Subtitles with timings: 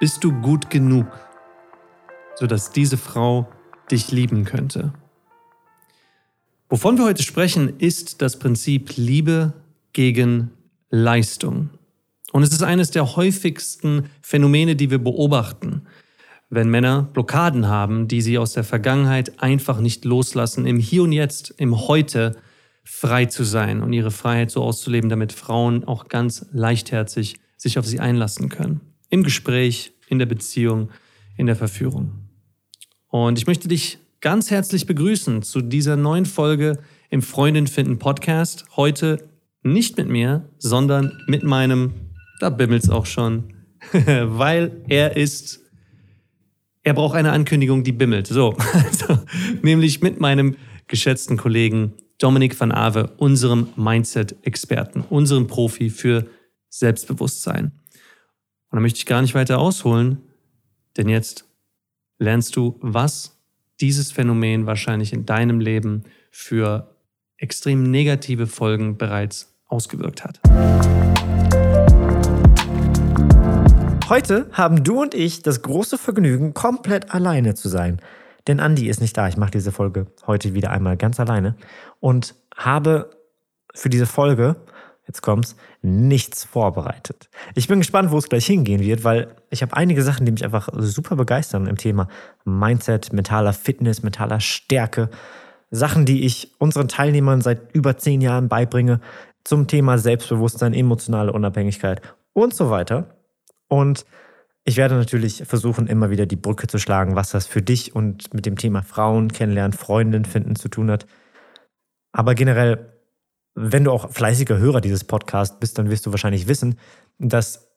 [0.00, 1.06] Bist du gut genug,
[2.36, 3.48] sodass diese Frau
[3.90, 4.92] dich lieben könnte?
[6.68, 9.54] Wovon wir heute sprechen, ist das Prinzip Liebe
[9.92, 10.52] gegen
[10.88, 11.70] Leistung.
[12.30, 15.82] Und es ist eines der häufigsten Phänomene, die wir beobachten,
[16.48, 21.12] wenn Männer Blockaden haben, die sie aus der Vergangenheit einfach nicht loslassen, im Hier und
[21.12, 22.36] Jetzt, im Heute
[22.84, 27.86] frei zu sein und ihre Freiheit so auszuleben, damit Frauen auch ganz leichtherzig sich auf
[27.86, 28.87] sie einlassen können.
[29.10, 30.90] Im Gespräch, in der Beziehung,
[31.36, 32.28] in der Verführung.
[33.08, 36.78] Und ich möchte dich ganz herzlich begrüßen zu dieser neuen Folge
[37.10, 38.66] im Freundin finden Podcast.
[38.76, 39.28] Heute
[39.62, 41.92] nicht mit mir, sondern mit meinem,
[42.40, 43.54] da bimmelt's auch schon,
[43.92, 45.60] weil er ist,
[46.82, 48.26] er braucht eine Ankündigung, die bimmelt.
[48.26, 49.18] So, also,
[49.62, 50.56] nämlich mit meinem
[50.86, 56.26] geschätzten Kollegen Dominik van Ave, unserem Mindset-Experten, unserem Profi für
[56.68, 57.72] Selbstbewusstsein.
[58.70, 60.18] Und da möchte ich gar nicht weiter ausholen,
[60.98, 61.46] denn jetzt
[62.18, 63.38] lernst du, was
[63.80, 66.94] dieses Phänomen wahrscheinlich in deinem Leben für
[67.38, 70.40] extrem negative Folgen bereits ausgewirkt hat.
[74.10, 78.02] Heute haben du und ich das große Vergnügen, komplett alleine zu sein.
[78.46, 79.28] Denn Andi ist nicht da.
[79.28, 81.56] Ich mache diese Folge heute wieder einmal ganz alleine
[82.00, 83.10] und habe
[83.74, 84.56] für diese Folge
[85.08, 87.28] jetzt kommt's, nichts vorbereitet.
[87.54, 90.44] Ich bin gespannt, wo es gleich hingehen wird, weil ich habe einige Sachen, die mich
[90.44, 92.06] einfach super begeistern im Thema
[92.44, 95.10] Mindset, mentaler Fitness, mentaler Stärke.
[95.70, 99.00] Sachen, die ich unseren Teilnehmern seit über zehn Jahren beibringe
[99.44, 103.16] zum Thema Selbstbewusstsein, emotionale Unabhängigkeit und so weiter.
[103.68, 104.04] Und
[104.64, 108.32] ich werde natürlich versuchen, immer wieder die Brücke zu schlagen, was das für dich und
[108.34, 111.06] mit dem Thema Frauen kennenlernen, Freundin finden zu tun hat.
[112.12, 112.97] Aber generell
[113.60, 116.78] wenn du auch fleißiger Hörer dieses Podcasts bist, dann wirst du wahrscheinlich wissen,
[117.18, 117.68] dass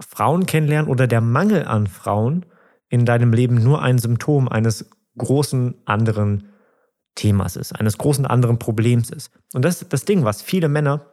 [0.00, 2.46] Frauen kennenlernen oder der Mangel an Frauen
[2.88, 6.48] in deinem Leben nur ein Symptom eines großen anderen
[7.14, 9.30] Themas ist, eines großen anderen Problems ist.
[9.52, 11.06] Und das ist das Ding, was viele Männer,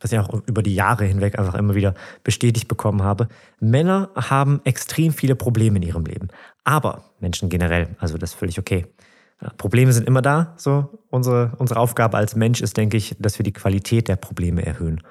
[0.00, 3.28] was ich auch über die Jahre hinweg einfach immer wieder bestätigt bekommen habe,
[3.60, 6.28] Männer haben extrem viele Probleme in ihrem Leben.
[6.64, 8.86] Aber Menschen generell, also das ist völlig okay.
[9.50, 10.54] Probleme sind immer da.
[10.56, 14.64] So unsere, unsere Aufgabe als Mensch ist, denke ich, dass wir die Qualität der Probleme
[14.64, 15.02] erhöhen.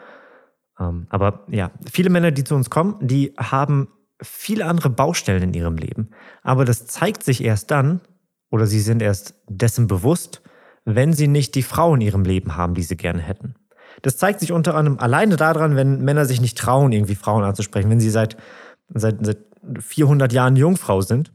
[0.79, 3.89] Ähm, aber ja, viele Männer, die zu uns kommen, die haben
[4.21, 6.11] viele andere Baustellen in ihrem Leben.
[6.41, 8.01] Aber das zeigt sich erst dann,
[8.49, 10.41] oder sie sind erst dessen bewusst,
[10.85, 13.55] wenn sie nicht die Frau in ihrem Leben haben, die sie gerne hätten.
[14.01, 17.89] Das zeigt sich unter anderem alleine daran, wenn Männer sich nicht trauen, irgendwie Frauen anzusprechen,
[17.89, 18.37] wenn sie seit,
[18.89, 19.37] seit, seit
[19.79, 21.31] 400 Jahren Jungfrau sind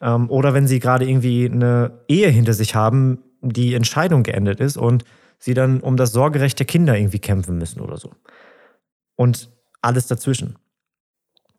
[0.00, 4.76] ähm, oder wenn sie gerade irgendwie eine Ehe hinter sich haben, die Entscheidung geendet ist
[4.76, 5.04] und
[5.38, 8.12] sie dann um das Sorgerecht der Kinder irgendwie kämpfen müssen oder so.
[9.16, 9.50] Und
[9.80, 10.56] alles dazwischen.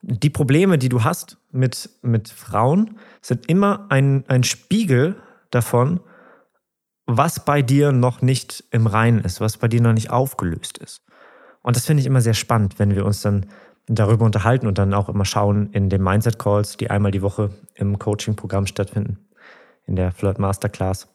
[0.01, 5.15] Die Probleme, die du hast mit, mit Frauen, sind immer ein, ein Spiegel
[5.51, 5.99] davon,
[7.05, 11.03] was bei dir noch nicht im Reinen ist, was bei dir noch nicht aufgelöst ist.
[11.61, 13.45] Und das finde ich immer sehr spannend, wenn wir uns dann
[13.87, 17.51] darüber unterhalten und dann auch immer schauen in den Mindset Calls, die einmal die Woche
[17.75, 19.17] im Coaching-Programm stattfinden,
[19.85, 21.09] in der Flirt Masterclass.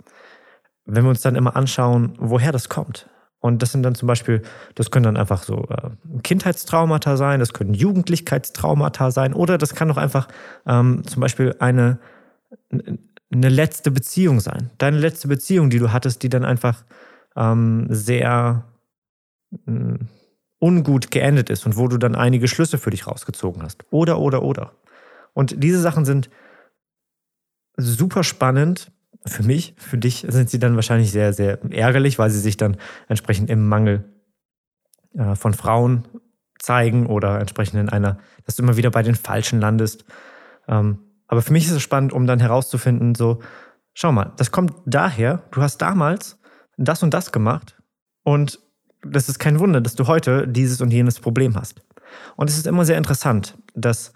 [0.84, 3.08] Wenn wir uns dann immer anschauen, woher das kommt.
[3.40, 4.42] Und das sind dann zum Beispiel,
[4.74, 5.90] das können dann einfach so äh,
[6.22, 10.28] Kindheitstraumata sein, das können Jugendlichkeitstraumata sein oder das kann auch einfach
[10.66, 11.98] ähm, zum Beispiel eine,
[12.70, 14.70] eine letzte Beziehung sein.
[14.78, 16.84] Deine letzte Beziehung, die du hattest, die dann einfach
[17.36, 18.64] ähm, sehr
[19.66, 20.08] hm,
[20.58, 23.84] ungut geendet ist und wo du dann einige Schlüsse für dich rausgezogen hast.
[23.90, 24.72] Oder, oder, oder.
[25.34, 26.30] Und diese Sachen sind
[27.76, 28.90] super spannend.
[29.26, 32.76] Für mich, für dich sind sie dann wahrscheinlich sehr, sehr ärgerlich, weil sie sich dann
[33.08, 34.04] entsprechend im Mangel
[35.14, 36.06] äh, von Frauen
[36.58, 40.04] zeigen oder entsprechend in einer, dass du immer wieder bei den Falschen landest.
[40.68, 43.40] Ähm, aber für mich ist es spannend, um dann herauszufinden, so,
[43.94, 46.38] schau mal, das kommt daher, du hast damals
[46.76, 47.76] das und das gemacht
[48.22, 48.60] und
[49.10, 51.82] das ist kein Wunder, dass du heute dieses und jenes Problem hast.
[52.36, 54.12] Und es ist immer sehr interessant, dass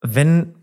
[0.00, 0.54] wenn,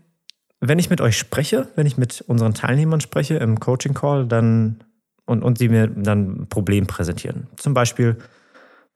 [0.60, 4.84] wenn ich mit euch spreche, wenn ich mit unseren Teilnehmern spreche im Coaching Call, dann
[5.30, 7.46] und, und sie mir dann ein Problem präsentieren.
[7.56, 8.18] Zum Beispiel,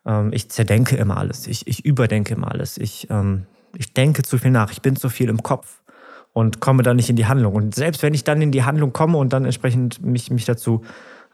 [0.04, 4.38] ähm, ich zerdenke immer alles, ich, ich überdenke immer alles, ich, ähm, ich denke zu
[4.38, 5.82] viel nach, ich bin zu viel im Kopf
[6.32, 7.54] und komme dann nicht in die Handlung.
[7.54, 10.82] Und selbst wenn ich dann in die Handlung komme und dann entsprechend mich, mich dazu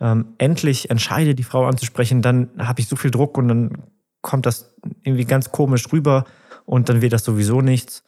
[0.01, 3.83] ähm, endlich entscheide, die Frau anzusprechen, dann habe ich so viel Druck und dann
[4.23, 6.25] kommt das irgendwie ganz komisch rüber
[6.65, 8.05] und dann wird das sowieso nichts.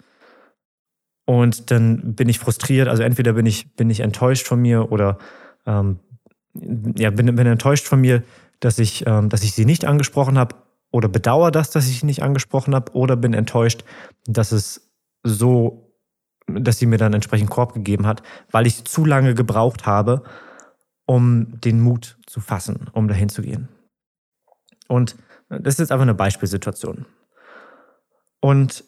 [1.25, 2.89] Und dann bin ich frustriert.
[2.89, 5.19] Also entweder bin ich, bin ich enttäuscht von mir oder
[5.67, 6.01] ähm,
[6.55, 8.23] ja, bin, bin enttäuscht von mir,
[8.61, 10.57] dass ich, ähm, dass ich sie nicht angesprochen habe
[10.91, 13.85] oder bedauere das, dass ich sie nicht angesprochen habe oder bin enttäuscht,
[14.27, 14.93] dass es
[15.23, 15.95] so,
[16.47, 20.25] dass sie mir dann entsprechend Korb gegeben hat, weil ich zu lange gebraucht habe,
[21.07, 23.69] um den Mut zu fassen, um dahin zu gehen.
[24.89, 25.17] Und
[25.49, 27.07] das ist jetzt einfach eine Beispielsituation.
[28.41, 28.85] Und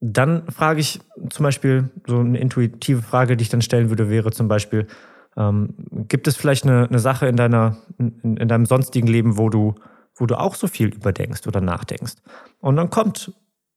[0.00, 1.00] dann frage ich
[1.30, 4.86] zum Beispiel, so eine intuitive Frage, die ich dann stellen würde, wäre zum Beispiel,
[5.36, 5.74] ähm,
[6.08, 9.74] gibt es vielleicht eine, eine Sache in, deiner, in, in, deinem sonstigen Leben, wo du,
[10.14, 12.16] wo du auch so viel überdenkst oder nachdenkst?
[12.60, 13.32] Und dann kommt,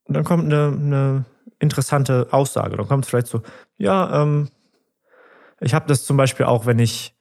[0.08, 1.26] dann kommt eine, eine
[1.60, 2.78] interessante Aussage.
[2.78, 3.42] Dann kommt es vielleicht so,
[3.78, 4.50] ja, ähm,
[5.60, 7.16] ich habe das zum Beispiel auch, wenn ich,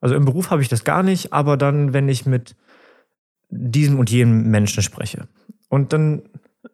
[0.00, 2.56] also im Beruf habe ich das gar nicht, aber dann, wenn ich mit
[3.50, 5.28] diesem und jenem Menschen spreche.
[5.68, 6.22] Und dann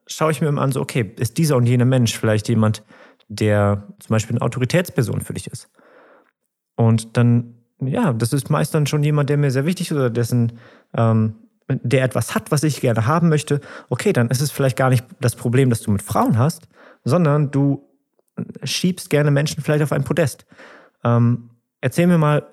[0.06, 2.82] schaue ich mir immer an, so, okay, ist dieser und jener Mensch vielleicht jemand,
[3.28, 5.68] der zum Beispiel eine Autoritätsperson für dich ist?
[6.76, 10.10] Und dann, ja, das ist meist dann schon jemand, der mir sehr wichtig ist oder
[10.10, 10.58] dessen,
[10.94, 11.34] ähm,
[11.68, 13.60] der etwas hat, was ich gerne haben möchte.
[13.88, 16.68] Okay, dann ist es vielleicht gar nicht das Problem, das du mit Frauen hast,
[17.04, 17.84] sondern du
[18.62, 20.46] schiebst gerne Menschen vielleicht auf ein Podest.
[21.04, 21.50] Ähm,
[21.80, 22.46] erzähl mir mal,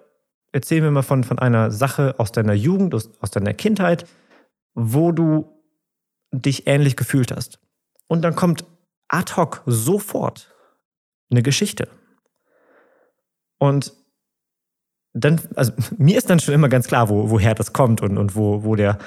[0.51, 4.05] erzähl mir mal von, von einer Sache aus deiner Jugend, aus, aus deiner Kindheit,
[4.73, 5.51] wo du
[6.31, 7.59] dich ähnlich gefühlt hast.
[8.07, 8.65] Und dann kommt
[9.07, 10.53] ad hoc sofort
[11.29, 11.87] eine Geschichte.
[13.57, 13.93] Und
[15.13, 18.35] dann, also mir ist dann schon immer ganz klar, wo, woher das kommt und, und
[18.35, 18.97] wo, wo, der,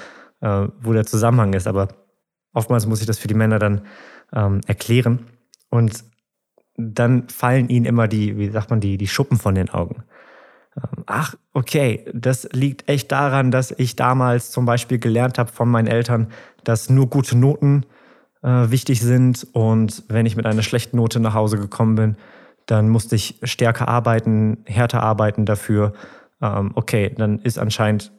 [0.41, 1.67] äh, wo der Zusammenhang ist.
[1.67, 1.89] Aber
[2.53, 3.81] oftmals muss ich das für die Männer dann
[4.33, 5.27] ähm, erklären.
[5.69, 6.03] Und
[6.79, 10.03] dann fallen ihnen immer die, wie sagt man, die, die Schuppen von den Augen.
[10.75, 15.69] Ähm, ach, okay, das liegt echt daran, dass ich damals zum Beispiel gelernt habe von
[15.69, 16.27] meinen Eltern,
[16.63, 17.85] dass nur gute Noten
[18.41, 19.47] äh, wichtig sind.
[19.51, 22.15] Und wenn ich mit einer schlechten Note nach Hause gekommen bin,
[22.65, 25.93] dann musste ich stärker arbeiten, härter arbeiten dafür.
[26.41, 28.11] Ähm, okay, dann ist anscheinend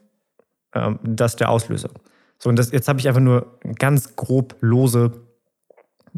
[0.75, 1.91] ähm, das der Auslöser.
[2.39, 5.12] So, und das, jetzt habe ich einfach nur ganz grob lose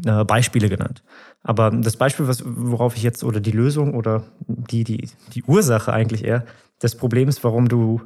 [0.05, 1.03] äh, Beispiele genannt.
[1.43, 5.91] Aber das Beispiel, was, worauf ich jetzt, oder die Lösung oder die, die, die Ursache
[5.91, 6.45] eigentlich eher
[6.81, 8.01] des Problems, warum du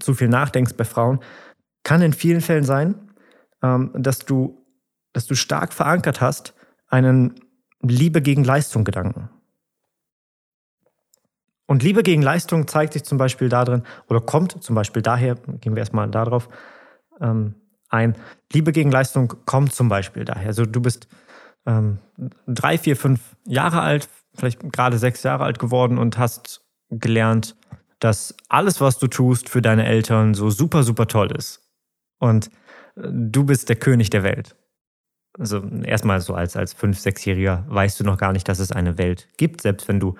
[0.00, 1.20] zu viel nachdenkst bei Frauen,
[1.82, 2.94] kann in vielen Fällen sein,
[3.62, 4.64] ähm, dass, du,
[5.12, 6.54] dass du stark verankert hast,
[6.88, 7.34] einen
[7.82, 9.28] Liebe gegen Leistung Gedanken.
[11.66, 15.74] Und Liebe gegen Leistung zeigt sich zum Beispiel darin, oder kommt zum Beispiel daher, gehen
[15.74, 16.48] wir erstmal darauf
[17.20, 17.54] ähm,
[17.88, 18.16] ein,
[18.52, 20.48] Liebe gegen Leistung kommt zum Beispiel daher.
[20.48, 21.08] Also du bist
[21.66, 21.98] ähm,
[22.46, 27.56] drei, vier, fünf Jahre alt, vielleicht gerade sechs Jahre alt geworden und hast gelernt,
[28.00, 31.62] dass alles, was du tust, für deine Eltern so super, super toll ist.
[32.18, 32.48] Und
[32.96, 34.56] äh, du bist der König der Welt.
[35.38, 38.98] Also erstmal so als, als fünf, sechsjähriger weißt du noch gar nicht, dass es eine
[38.98, 40.14] Welt gibt, selbst wenn du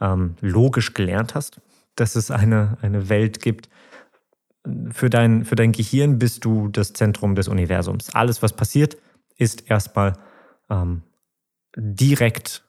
[0.00, 1.60] ähm, logisch gelernt hast,
[1.96, 3.68] dass es eine, eine Welt gibt.
[4.90, 8.14] Für dein, für dein Gehirn bist du das Zentrum des Universums.
[8.14, 8.98] Alles, was passiert,
[9.36, 10.18] ist erstmal
[10.70, 11.02] ähm,
[11.76, 12.64] direkt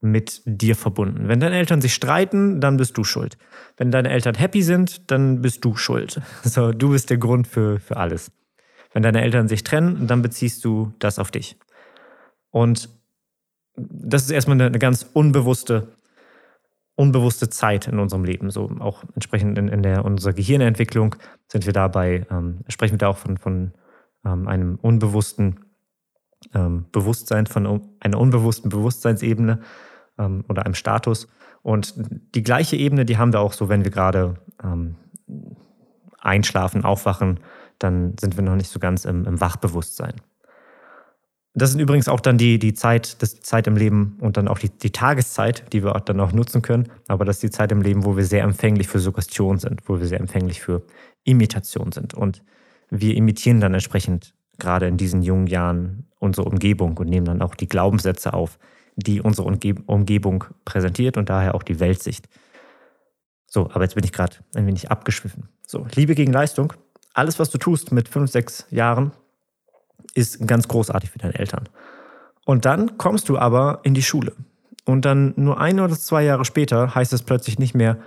[0.00, 1.28] mit dir verbunden.
[1.28, 3.38] Wenn deine Eltern sich streiten, dann bist du schuld.
[3.76, 6.20] Wenn deine Eltern happy sind, dann bist du schuld.
[6.42, 8.32] So, du bist der Grund für, für alles.
[8.92, 11.56] Wenn deine Eltern sich trennen, dann beziehst du das auf dich.
[12.50, 12.88] Und
[13.76, 15.88] das ist erstmal eine, ganz unbewusste
[16.94, 18.50] unbewusste Zeit in unserem Leben.
[18.50, 21.16] So auch entsprechend in, in der, unserer Gehirnentwicklung
[21.48, 23.72] sind wir dabei, ähm, sprechen wir da auch von, von
[24.24, 25.64] ähm, einem unbewussten
[26.54, 29.60] ähm, Bewusstsein, von einer unbewussten Bewusstseinsebene
[30.18, 31.28] ähm, oder einem Status.
[31.62, 31.94] Und
[32.34, 34.96] die gleiche Ebene, die haben wir auch so, wenn wir gerade ähm,
[36.18, 37.40] einschlafen, aufwachen,
[37.78, 40.14] dann sind wir noch nicht so ganz im, im Wachbewusstsein.
[41.54, 44.58] Das sind übrigens auch dann die, die Zeit, das Zeit im Leben und dann auch
[44.58, 46.88] die, die Tageszeit, die wir dann auch nutzen können.
[47.08, 49.98] Aber das ist die Zeit im Leben, wo wir sehr empfänglich für Suggestion sind, wo
[49.98, 50.82] wir sehr empfänglich für
[51.24, 52.14] Imitation sind.
[52.14, 52.42] Und
[52.88, 57.54] wir imitieren dann entsprechend gerade in diesen jungen Jahren unsere Umgebung und nehmen dann auch
[57.54, 58.58] die Glaubenssätze auf,
[58.96, 62.28] die unsere Umgebung präsentiert und daher auch die Weltsicht.
[63.46, 65.48] So, aber jetzt bin ich gerade ein wenig abgeschwiffen.
[65.66, 66.72] So, Liebe gegen Leistung.
[67.14, 69.12] Alles, was du tust mit fünf, sechs Jahren,
[70.14, 71.68] ist ganz großartig für deine Eltern.
[72.44, 74.32] Und dann kommst du aber in die Schule.
[74.84, 77.98] Und dann nur ein oder zwei Jahre später heißt es plötzlich nicht mehr,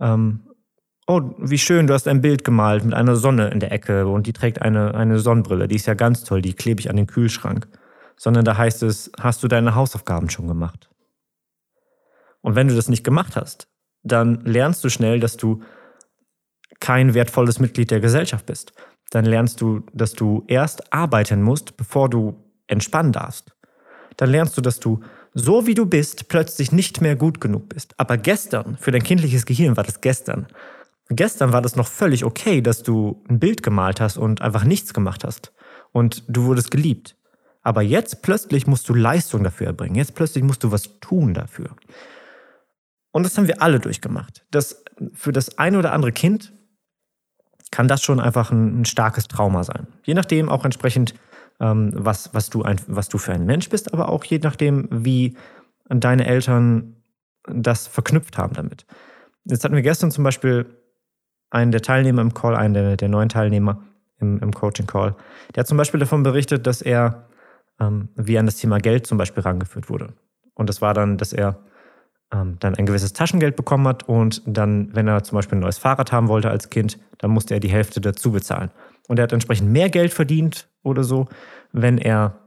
[0.00, 0.40] ähm,
[1.06, 4.26] oh, wie schön, du hast ein Bild gemalt mit einer Sonne in der Ecke und
[4.26, 7.06] die trägt eine, eine Sonnenbrille, die ist ja ganz toll, die klebe ich an den
[7.06, 7.68] Kühlschrank.
[8.16, 10.88] Sondern da heißt es, hast du deine Hausaufgaben schon gemacht?
[12.42, 13.68] Und wenn du das nicht gemacht hast,
[14.02, 15.62] dann lernst du schnell, dass du
[16.78, 18.72] kein wertvolles Mitglied der Gesellschaft bist
[19.14, 22.34] dann lernst du, dass du erst arbeiten musst, bevor du
[22.66, 23.52] entspannen darfst.
[24.16, 25.00] Dann lernst du, dass du
[25.34, 27.94] so wie du bist plötzlich nicht mehr gut genug bist.
[27.96, 30.46] Aber gestern, für dein kindliches Gehirn war das gestern.
[31.10, 34.94] Gestern war das noch völlig okay, dass du ein Bild gemalt hast und einfach nichts
[34.94, 35.52] gemacht hast.
[35.92, 37.16] Und du wurdest geliebt.
[37.62, 39.96] Aber jetzt plötzlich musst du Leistung dafür erbringen.
[39.96, 41.70] Jetzt plötzlich musst du was tun dafür.
[43.10, 44.44] Und das haben wir alle durchgemacht.
[44.50, 44.82] Das,
[45.12, 46.52] für das eine oder andere Kind
[47.70, 49.86] kann das schon einfach ein, ein starkes Trauma sein.
[50.04, 51.14] Je nachdem auch entsprechend,
[51.60, 54.88] ähm, was, was, du ein, was du für ein Mensch bist, aber auch je nachdem,
[54.90, 55.36] wie
[55.88, 56.96] deine Eltern
[57.46, 58.86] das verknüpft haben damit.
[59.44, 60.66] Jetzt hatten wir gestern zum Beispiel
[61.54, 63.82] einen der Teilnehmer im Call, einen der, der neuen Teilnehmer
[64.20, 65.14] im, im Coaching-Call,
[65.54, 67.28] der hat zum Beispiel davon berichtet, dass er
[67.80, 70.14] ähm, wie an das Thema Geld zum Beispiel rangeführt wurde.
[70.54, 71.58] Und das war dann, dass er
[72.32, 75.78] ähm, dann ein gewisses Taschengeld bekommen hat und dann, wenn er zum Beispiel ein neues
[75.78, 78.70] Fahrrad haben wollte als Kind, dann musste er die Hälfte dazu bezahlen.
[79.08, 81.26] Und er hat entsprechend mehr Geld verdient oder so,
[81.72, 82.38] wenn er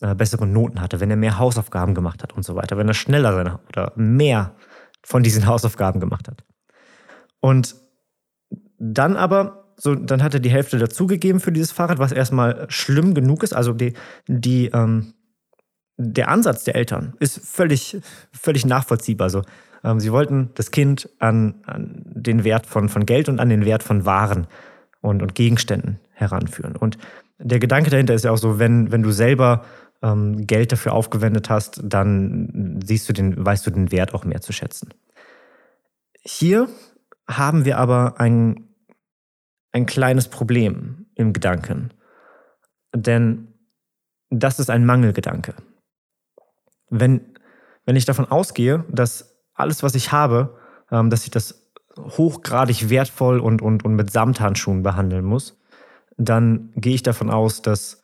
[0.00, 2.94] äh, bessere Noten hatte, wenn er mehr Hausaufgaben gemacht hat und so weiter, wenn er
[2.94, 4.54] schneller seine oder mehr
[5.02, 6.44] von diesen Hausaufgaben gemacht hat.
[7.40, 7.76] Und
[8.78, 13.14] dann aber so, dann hat er die Hälfte dazugegeben für dieses Fahrrad, was erstmal schlimm
[13.14, 13.54] genug ist.
[13.54, 13.92] Also die,
[14.26, 15.12] die, ähm,
[15.98, 17.98] der Ansatz der Eltern ist völlig,
[18.32, 19.26] völlig nachvollziehbar.
[19.26, 19.42] Also,
[19.84, 23.64] ähm, sie wollten das Kind an, an, den Wert von, von Geld und an den
[23.64, 24.46] Wert von Waren
[25.00, 26.76] und, und Gegenständen heranführen.
[26.76, 26.98] Und
[27.38, 29.64] der Gedanke dahinter ist ja auch so, wenn, wenn du selber
[30.02, 34.40] ähm, Geld dafür aufgewendet hast, dann siehst du den, weißt du den Wert auch mehr
[34.40, 34.90] zu schätzen.
[36.22, 36.68] Hier
[37.28, 38.66] haben wir aber ein
[39.76, 41.90] ein kleines Problem im Gedanken.
[42.94, 43.48] Denn
[44.30, 45.54] das ist ein Mangelgedanke.
[46.88, 47.20] Wenn,
[47.84, 50.56] wenn ich davon ausgehe, dass alles, was ich habe,
[50.90, 55.60] ähm, dass ich das hochgradig wertvoll und, und, und mit Samthandschuhen behandeln muss,
[56.16, 58.02] dann gehe ich davon aus, dass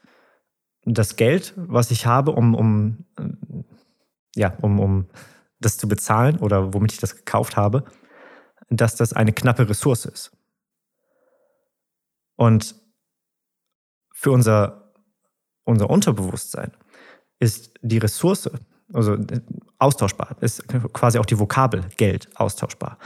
[0.84, 3.06] das Geld, was ich habe, um, um,
[4.34, 5.06] ja, um, um
[5.58, 7.84] das zu bezahlen oder womit ich das gekauft habe,
[8.76, 10.32] dass das eine knappe Ressource ist.
[12.36, 12.74] Und
[14.12, 14.92] für unser,
[15.64, 16.72] unser Unterbewusstsein
[17.38, 18.50] ist die Ressource,
[18.92, 19.16] also
[19.78, 22.98] austauschbar, ist quasi auch die Vokabel Geld austauschbar.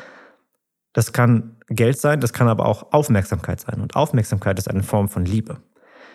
[0.92, 3.80] Das kann Geld sein, das kann aber auch Aufmerksamkeit sein.
[3.80, 5.61] Und Aufmerksamkeit ist eine Form von Liebe.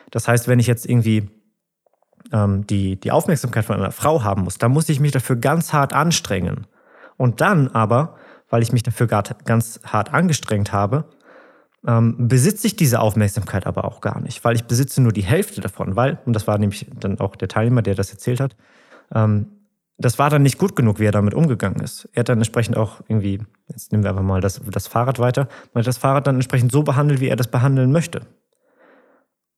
[0.10, 1.30] Das heißt, wenn ich jetzt irgendwie
[2.32, 5.74] ähm, die, die Aufmerksamkeit von einer Frau haben muss, dann muss ich mich dafür ganz
[5.74, 6.68] hart anstrengen.
[7.18, 8.16] Und dann aber,
[8.52, 11.06] weil ich mich dafür ganz hart angestrengt habe,
[11.88, 15.62] ähm, besitze ich diese Aufmerksamkeit aber auch gar nicht, weil ich besitze nur die Hälfte
[15.62, 18.56] davon, weil, und das war nämlich dann auch der Teilnehmer, der das erzählt hat,
[19.14, 19.48] ähm,
[19.98, 22.10] das war dann nicht gut genug, wie er damit umgegangen ist.
[22.14, 25.48] Er hat dann entsprechend auch irgendwie, jetzt nehmen wir einfach mal das, das Fahrrad weiter,
[25.74, 28.22] man hat das Fahrrad dann entsprechend so behandelt, wie er das behandeln möchte.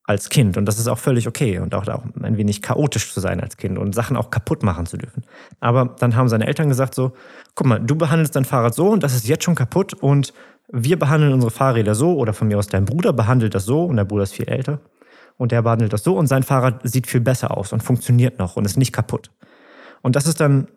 [0.06, 0.58] Als Kind.
[0.58, 1.60] Und das ist auch völlig okay.
[1.60, 4.86] Und auch, auch ein wenig chaotisch zu sein als Kind und Sachen auch kaputt machen
[4.86, 5.24] zu dürfen.
[5.62, 7.14] Aber dann haben seine Eltern gesagt so,
[7.56, 10.34] guck mal, du behandelst dein Fahrrad so und das ist jetzt schon kaputt und
[10.72, 13.96] wir behandeln unsere Fahrräder so oder von mir aus dein Bruder behandelt das so und
[13.96, 14.80] der Bruder ist viel älter
[15.38, 18.56] und der behandelt das so und sein Fahrrad sieht viel besser aus und funktioniert noch
[18.56, 19.32] und ist nicht kaputt.
[20.02, 20.68] Und das ist dann,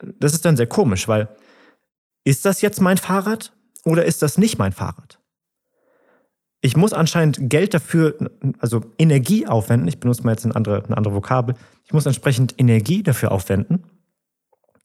[0.00, 1.28] das ist dann sehr komisch, weil
[2.24, 3.52] ist das jetzt mein Fahrrad
[3.84, 5.18] oder ist das nicht mein Fahrrad?
[6.62, 8.14] Ich muss anscheinend Geld dafür,
[8.58, 9.88] also Energie aufwenden.
[9.88, 11.56] Ich benutze mal jetzt eine andere, eine andere Vokabel.
[11.84, 13.84] Ich muss entsprechend Energie dafür aufwenden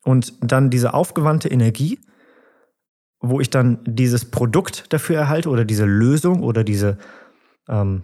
[0.03, 1.99] und dann diese aufgewandte Energie
[3.19, 6.97] wo ich dann dieses Produkt dafür erhalte oder diese Lösung oder diese
[7.67, 8.03] ähm,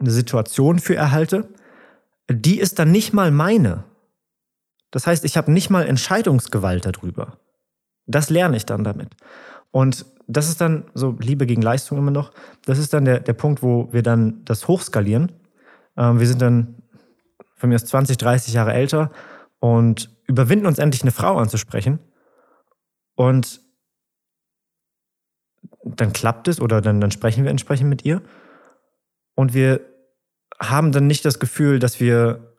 [0.00, 1.48] Situation für erhalte,
[2.28, 3.84] die ist dann nicht mal meine.
[4.90, 7.38] Das heißt, ich habe nicht mal Entscheidungsgewalt darüber.
[8.06, 9.08] Das lerne ich dann damit.
[9.74, 12.30] Und das ist dann so Liebe gegen Leistung immer noch.
[12.64, 15.32] Das ist dann der, der Punkt, wo wir dann das hochskalieren.
[15.96, 16.76] Ähm, wir sind dann
[17.56, 19.10] von mir aus 20, 30 Jahre älter
[19.58, 21.98] und überwinden uns endlich eine Frau anzusprechen.
[23.16, 23.62] Und
[25.82, 28.22] dann klappt es oder dann, dann sprechen wir entsprechend mit ihr.
[29.34, 29.80] Und wir
[30.60, 32.54] haben dann nicht das Gefühl, dass wir,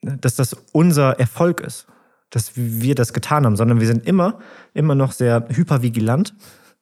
[0.00, 1.88] dass das unser Erfolg ist,
[2.30, 4.38] dass wir das getan haben, sondern wir sind immer,
[4.72, 6.34] immer noch sehr hypervigilant,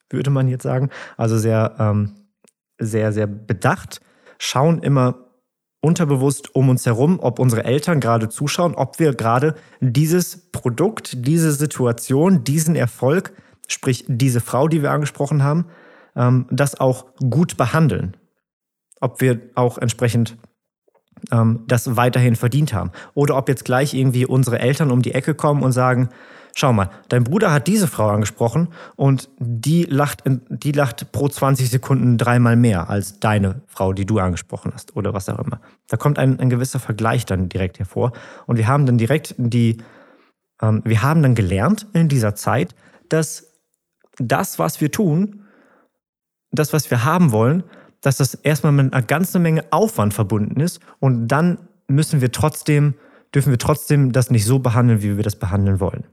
[0.09, 0.89] würde man jetzt sagen.
[1.17, 2.11] Also sehr, ähm,
[2.79, 4.01] sehr, sehr bedacht,
[4.37, 5.25] schauen immer
[5.81, 11.51] unterbewusst um uns herum, ob unsere Eltern gerade zuschauen, ob wir gerade dieses Produkt, diese
[11.51, 13.33] Situation, diesen Erfolg
[13.69, 15.65] sprich diese Frau, die wir angesprochen haben,
[16.15, 18.17] ähm, das auch gut behandeln.
[18.99, 20.37] Ob wir auch entsprechend
[21.31, 22.91] ähm, das weiterhin verdient haben.
[23.13, 26.09] Oder ob jetzt gleich irgendwie unsere Eltern um die Ecke kommen und sagen,
[26.55, 31.69] schau mal, dein Bruder hat diese Frau angesprochen und die lacht, die lacht pro 20
[31.69, 35.61] Sekunden dreimal mehr als deine Frau, die du angesprochen hast oder was auch immer.
[35.87, 38.11] Da kommt ein, ein gewisser Vergleich dann direkt hervor.
[38.45, 39.77] Und wir haben dann direkt die,
[40.61, 42.75] ähm, wir haben dann gelernt in dieser Zeit,
[43.09, 43.47] dass
[44.17, 45.45] das, was wir tun,
[46.51, 47.63] das, was wir haben wollen,
[48.01, 52.93] dass das erstmal mit einer ganzen Menge Aufwand verbunden ist und dann müssen wir trotzdem,
[53.33, 56.05] dürfen wir trotzdem das nicht so behandeln, wie wir das behandeln wollen.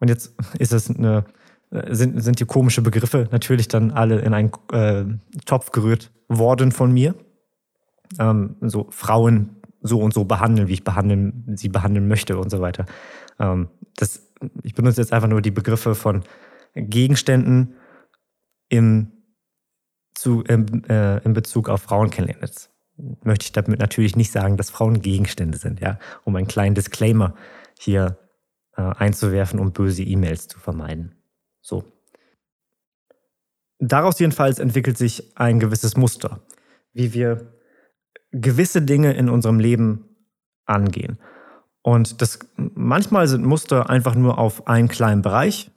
[0.00, 1.24] Und jetzt ist es eine,
[1.70, 5.04] äh, sind, sind die komische Begriffe natürlich dann alle in einen äh,
[5.46, 7.14] Topf gerührt worden von mir.
[8.18, 12.60] Ähm, so Frauen so und so behandeln, wie ich behandeln, sie behandeln möchte und so
[12.60, 12.86] weiter.
[13.38, 14.22] Ähm, das,
[14.62, 16.22] ich benutze jetzt einfach nur die Begriffe von
[16.74, 17.74] Gegenständen
[18.68, 19.12] im,
[20.14, 22.46] zu, im, äh, in Bezug auf Frauen kennenlernen.
[22.46, 22.70] Jetzt
[23.22, 27.34] möchte ich damit natürlich nicht sagen, dass Frauen Gegenstände sind, ja, um einen kleinen Disclaimer
[27.78, 28.18] hier
[28.76, 31.14] äh, einzuwerfen, um böse E-Mails zu vermeiden.
[31.60, 31.84] So.
[33.78, 36.40] Daraus jedenfalls entwickelt sich ein gewisses Muster,
[36.92, 37.58] wie wir
[38.30, 40.08] gewisse Dinge in unserem Leben
[40.64, 41.18] angehen.
[41.82, 45.70] Und das manchmal sind Muster einfach nur auf einen kleinen Bereich.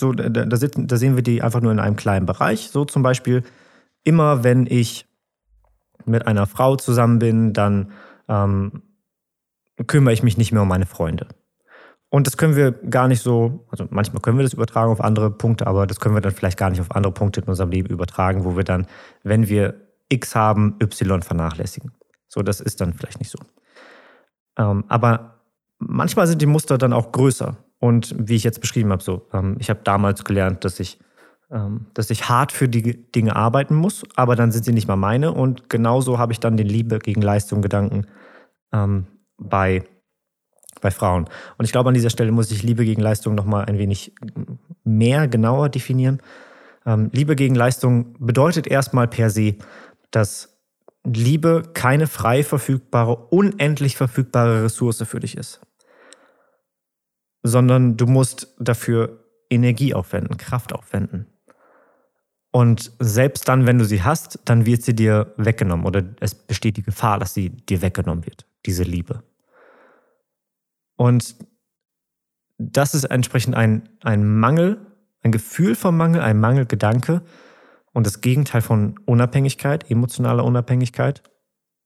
[0.00, 2.70] So, da, da, sitzen, da sehen wir die einfach nur in einem kleinen Bereich.
[2.70, 3.44] So zum Beispiel,
[4.02, 5.06] immer wenn ich
[6.06, 7.92] mit einer Frau zusammen bin, dann
[8.28, 8.82] ähm,
[9.86, 11.28] kümmere ich mich nicht mehr um meine Freunde.
[12.08, 15.30] Und das können wir gar nicht so, also manchmal können wir das übertragen auf andere
[15.30, 17.88] Punkte, aber das können wir dann vielleicht gar nicht auf andere Punkte in unserem Leben
[17.88, 18.86] übertragen, wo wir dann,
[19.22, 19.74] wenn wir
[20.08, 21.92] X haben, Y vernachlässigen.
[22.26, 23.38] So, das ist dann vielleicht nicht so.
[24.56, 25.40] Ähm, aber
[25.78, 27.56] manchmal sind die Muster dann auch größer.
[27.80, 30.98] Und wie ich jetzt beschrieben habe, so, ähm, ich habe damals gelernt, dass ich,
[31.50, 34.96] ähm, dass ich hart für die Dinge arbeiten muss, aber dann sind sie nicht mal
[34.96, 35.32] meine.
[35.32, 38.06] Und genauso habe ich dann den Liebe gegen Leistung Gedanken
[38.72, 39.06] ähm,
[39.38, 39.82] bei,
[40.82, 41.24] bei Frauen.
[41.56, 44.14] Und ich glaube, an dieser Stelle muss ich Liebe gegen Leistung nochmal ein wenig
[44.84, 46.20] mehr, genauer definieren.
[46.84, 49.56] Ähm, Liebe gegen Leistung bedeutet erstmal per se,
[50.10, 50.58] dass
[51.04, 55.60] Liebe keine frei verfügbare, unendlich verfügbare Ressource für dich ist,
[57.42, 61.26] sondern du musst dafür Energie aufwenden, Kraft aufwenden.
[62.52, 66.76] Und selbst dann, wenn du sie hast, dann wird sie dir weggenommen oder es besteht
[66.76, 69.22] die Gefahr, dass sie dir weggenommen wird, diese Liebe.
[70.96, 71.36] Und
[72.58, 74.84] das ist entsprechend ein, ein Mangel,
[75.22, 77.22] ein Gefühl vom Mangel, ein Mangelgedanke,
[77.92, 81.22] und das Gegenteil von Unabhängigkeit, emotionaler Unabhängigkeit,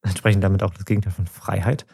[0.03, 1.87] entsprechend damit auch das Gegenteil von Freiheit,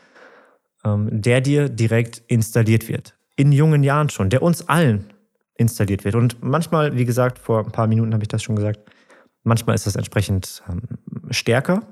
[0.84, 3.16] ähm, der dir direkt installiert wird.
[3.40, 5.06] In jungen Jahren schon, der uns allen
[5.56, 6.14] installiert wird.
[6.14, 8.80] Und manchmal, wie gesagt, vor ein paar Minuten habe ich das schon gesagt,
[9.44, 10.82] manchmal ist das entsprechend ähm,
[11.30, 11.82] stärker.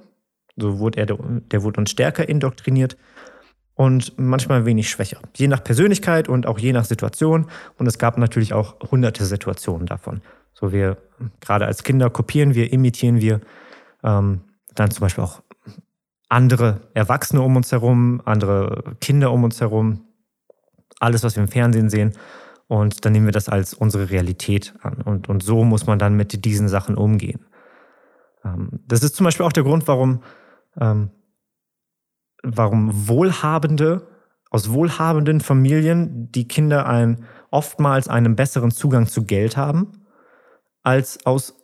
[0.59, 2.99] So wurde er, der wurde uns stärker indoktriniert
[3.73, 5.21] und manchmal wenig schwächer.
[5.37, 7.47] Je nach Persönlichkeit und auch je nach Situation.
[7.79, 10.21] Und es gab natürlich auch hunderte Situationen davon.
[10.53, 10.99] So wir,
[11.41, 13.41] gerade als Kinder kopieren wir, imitieren wir
[14.05, 14.43] ähm,
[14.75, 15.41] dann zum Beispiel auch
[16.29, 20.08] andere Erwachsene um uns herum, andere Kinder um uns herum,
[21.01, 22.13] alles, was wir im Fernsehen sehen.
[22.67, 25.01] Und dann nehmen wir das als unsere Realität an.
[25.03, 27.47] Und, und so muss man dann mit diesen Sachen umgehen.
[28.45, 30.23] Ähm, das ist zum Beispiel auch der Grund, warum,
[30.79, 31.11] ähm,
[32.43, 34.07] warum Wohlhabende,
[34.51, 40.05] aus wohlhabenden Familien die Kinder ein, oftmals einen besseren Zugang zu Geld haben
[40.83, 41.55] als aus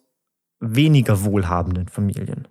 [0.61, 2.49] weniger wohlhabenden Familien.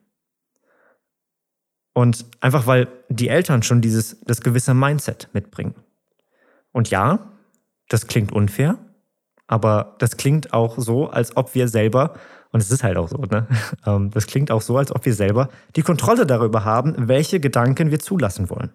[1.94, 5.76] Und einfach weil die Eltern schon dieses, das gewisse Mindset mitbringen.
[6.74, 7.32] Und ja,
[7.88, 8.78] das klingt unfair,
[9.48, 12.16] aber das klingt auch so, als ob wir selber,
[12.52, 13.48] und es ist halt auch so, ne?
[13.86, 17.92] Ähm, das klingt auch so, als ob wir selber die Kontrolle darüber haben, welche Gedanken
[17.92, 18.72] wir zulassen wollen.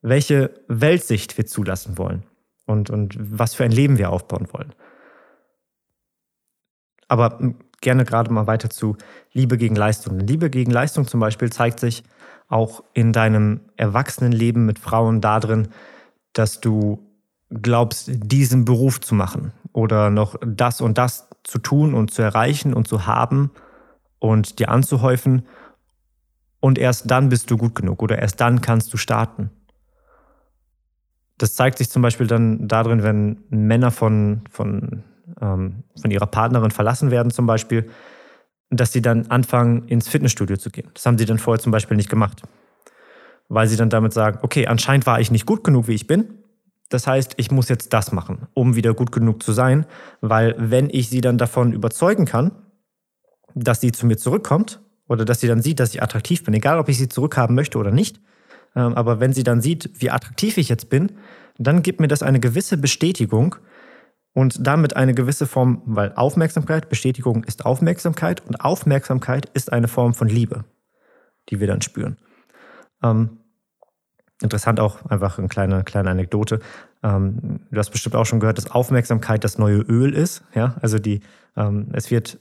[0.00, 2.24] Welche Weltsicht wir zulassen wollen.
[2.66, 4.72] Und, und was für ein Leben wir aufbauen wollen.
[7.08, 7.38] Aber
[7.80, 8.96] gerne gerade mal weiter zu
[9.32, 10.18] Liebe gegen Leistung.
[10.18, 12.02] Liebe gegen Leistung zum Beispiel zeigt sich
[12.48, 15.68] auch in deinem Erwachsenenleben mit Frauen darin,
[16.34, 17.04] dass du
[17.50, 22.74] glaubst, diesen Beruf zu machen oder noch das und das zu tun und zu erreichen
[22.74, 23.50] und zu haben
[24.18, 25.46] und dir anzuhäufen.
[26.60, 29.50] Und erst dann bist du gut genug oder erst dann kannst du starten.
[31.38, 35.02] Das zeigt sich zum Beispiel dann darin, wenn Männer von, von
[35.40, 37.88] ähm, von ihrer Partnerin verlassen werden zum Beispiel,
[38.70, 40.90] dass sie dann anfangen, ins Fitnessstudio zu gehen.
[40.94, 42.42] Das haben sie dann vorher zum Beispiel nicht gemacht.
[43.48, 46.38] Weil sie dann damit sagen, okay, anscheinend war ich nicht gut genug, wie ich bin.
[46.88, 49.86] Das heißt, ich muss jetzt das machen, um wieder gut genug zu sein.
[50.20, 52.52] Weil wenn ich sie dann davon überzeugen kann,
[53.54, 56.78] dass sie zu mir zurückkommt oder dass sie dann sieht, dass ich attraktiv bin, egal
[56.78, 58.20] ob ich sie zurückhaben möchte oder nicht,
[58.74, 61.12] ähm, aber wenn sie dann sieht, wie attraktiv ich jetzt bin,
[61.58, 63.56] dann gibt mir das eine gewisse Bestätigung,
[64.34, 70.12] und damit eine gewisse Form, weil Aufmerksamkeit, Bestätigung ist Aufmerksamkeit und Aufmerksamkeit ist eine Form
[70.12, 70.64] von Liebe,
[71.48, 72.18] die wir dann spüren.
[73.04, 73.38] Ähm,
[74.42, 76.60] interessant auch einfach eine kleine, kleine Anekdote.
[77.02, 80.42] Ähm, du hast bestimmt auch schon gehört, dass Aufmerksamkeit das neue Öl ist.
[80.54, 81.20] Ja, also die,
[81.56, 82.38] ähm, es wird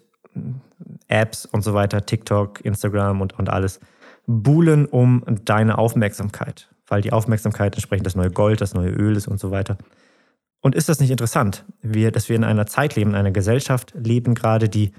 [1.08, 3.80] Apps und so weiter, TikTok, Instagram und, und alles
[4.26, 9.28] buhlen um deine Aufmerksamkeit, weil die Aufmerksamkeit entsprechend das neue Gold, das neue Öl ist
[9.28, 9.78] und so weiter.
[10.62, 13.94] Und ist das nicht interessant, wir, dass wir in einer Zeit leben, in einer Gesellschaft
[13.96, 14.94] leben gerade, die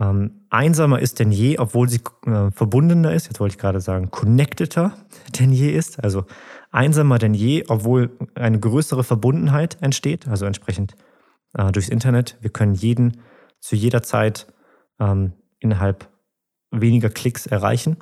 [0.00, 4.10] ähm, einsamer ist denn je, obwohl sie äh, verbundener ist, jetzt wollte ich gerade sagen,
[4.10, 4.96] connecteder
[5.38, 6.24] denn je ist, also
[6.70, 10.96] einsamer denn je, obwohl eine größere Verbundenheit entsteht, also entsprechend
[11.54, 12.38] äh, durchs Internet.
[12.40, 13.20] Wir können jeden
[13.60, 14.46] zu jeder Zeit
[14.98, 16.08] ähm, innerhalb
[16.70, 17.98] weniger Klicks erreichen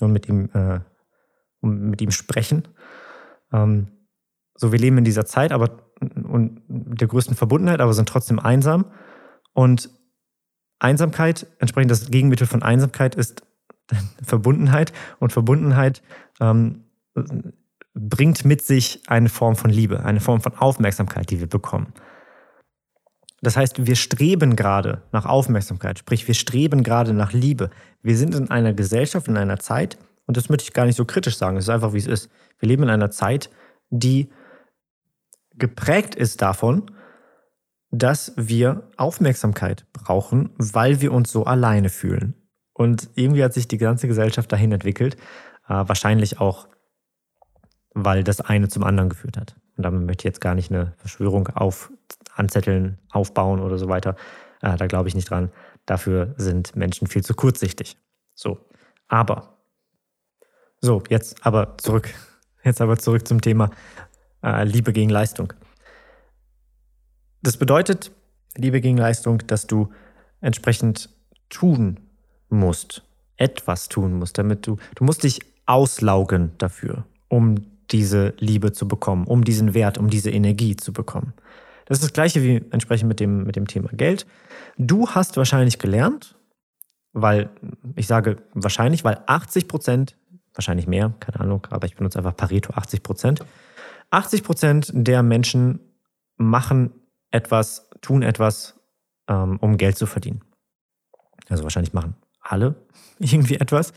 [0.00, 0.80] und mit ihm, äh,
[1.60, 2.68] mit ihm sprechen.
[3.52, 3.88] Ähm,
[4.54, 8.86] so, wir leben in dieser Zeit, aber und der größten Verbundenheit, aber sind trotzdem einsam.
[9.52, 9.90] Und
[10.80, 13.42] Einsamkeit, entsprechend das Gegenmittel von Einsamkeit ist
[14.22, 14.92] Verbundenheit.
[15.18, 16.02] Und Verbundenheit
[16.40, 16.84] ähm,
[17.94, 21.92] bringt mit sich eine Form von Liebe, eine Form von Aufmerksamkeit, die wir bekommen.
[23.42, 27.70] Das heißt, wir streben gerade nach Aufmerksamkeit, sprich, wir streben gerade nach Liebe.
[28.02, 31.06] Wir sind in einer Gesellschaft, in einer Zeit, und das möchte ich gar nicht so
[31.06, 32.30] kritisch sagen, es ist einfach, wie es ist.
[32.58, 33.50] Wir leben in einer Zeit,
[33.88, 34.30] die
[35.56, 36.90] geprägt ist davon,
[37.90, 42.34] dass wir Aufmerksamkeit brauchen, weil wir uns so alleine fühlen.
[42.72, 45.16] Und irgendwie hat sich die ganze Gesellschaft dahin entwickelt,
[45.68, 46.68] äh, wahrscheinlich auch,
[47.92, 49.56] weil das eine zum anderen geführt hat.
[49.76, 51.90] Und damit möchte ich jetzt gar nicht eine Verschwörung auf,
[52.34, 54.14] anzetteln, aufbauen oder so weiter.
[54.62, 55.50] Äh, da glaube ich nicht dran.
[55.86, 57.96] Dafür sind Menschen viel zu kurzsichtig.
[58.34, 58.58] So.
[59.08, 59.58] Aber,
[60.80, 62.14] so, jetzt aber zurück.
[62.62, 63.70] Jetzt aber zurück zum Thema
[64.42, 65.52] äh, Liebe gegen Leistung.
[67.42, 68.12] Das bedeutet,
[68.56, 68.98] Liebe gegen
[69.46, 69.90] dass du
[70.40, 71.08] entsprechend
[71.48, 72.00] tun
[72.48, 73.02] musst,
[73.36, 77.56] etwas tun musst, damit du, du musst dich auslaugen dafür, um
[77.90, 81.32] diese Liebe zu bekommen, um diesen Wert, um diese Energie zu bekommen.
[81.86, 84.26] Das ist das gleiche wie entsprechend mit dem, mit dem Thema Geld.
[84.78, 86.36] Du hast wahrscheinlich gelernt,
[87.12, 87.50] weil,
[87.96, 90.16] ich sage wahrscheinlich, weil 80 Prozent,
[90.54, 93.44] wahrscheinlich mehr, keine Ahnung, aber ich benutze einfach Pareto 80 Prozent.
[94.10, 95.80] 80 Prozent der Menschen
[96.36, 96.92] machen
[97.30, 98.78] etwas, tun etwas,
[99.28, 100.42] ähm, um Geld zu verdienen.
[101.48, 102.74] Also wahrscheinlich machen alle
[103.18, 103.92] irgendwie etwas.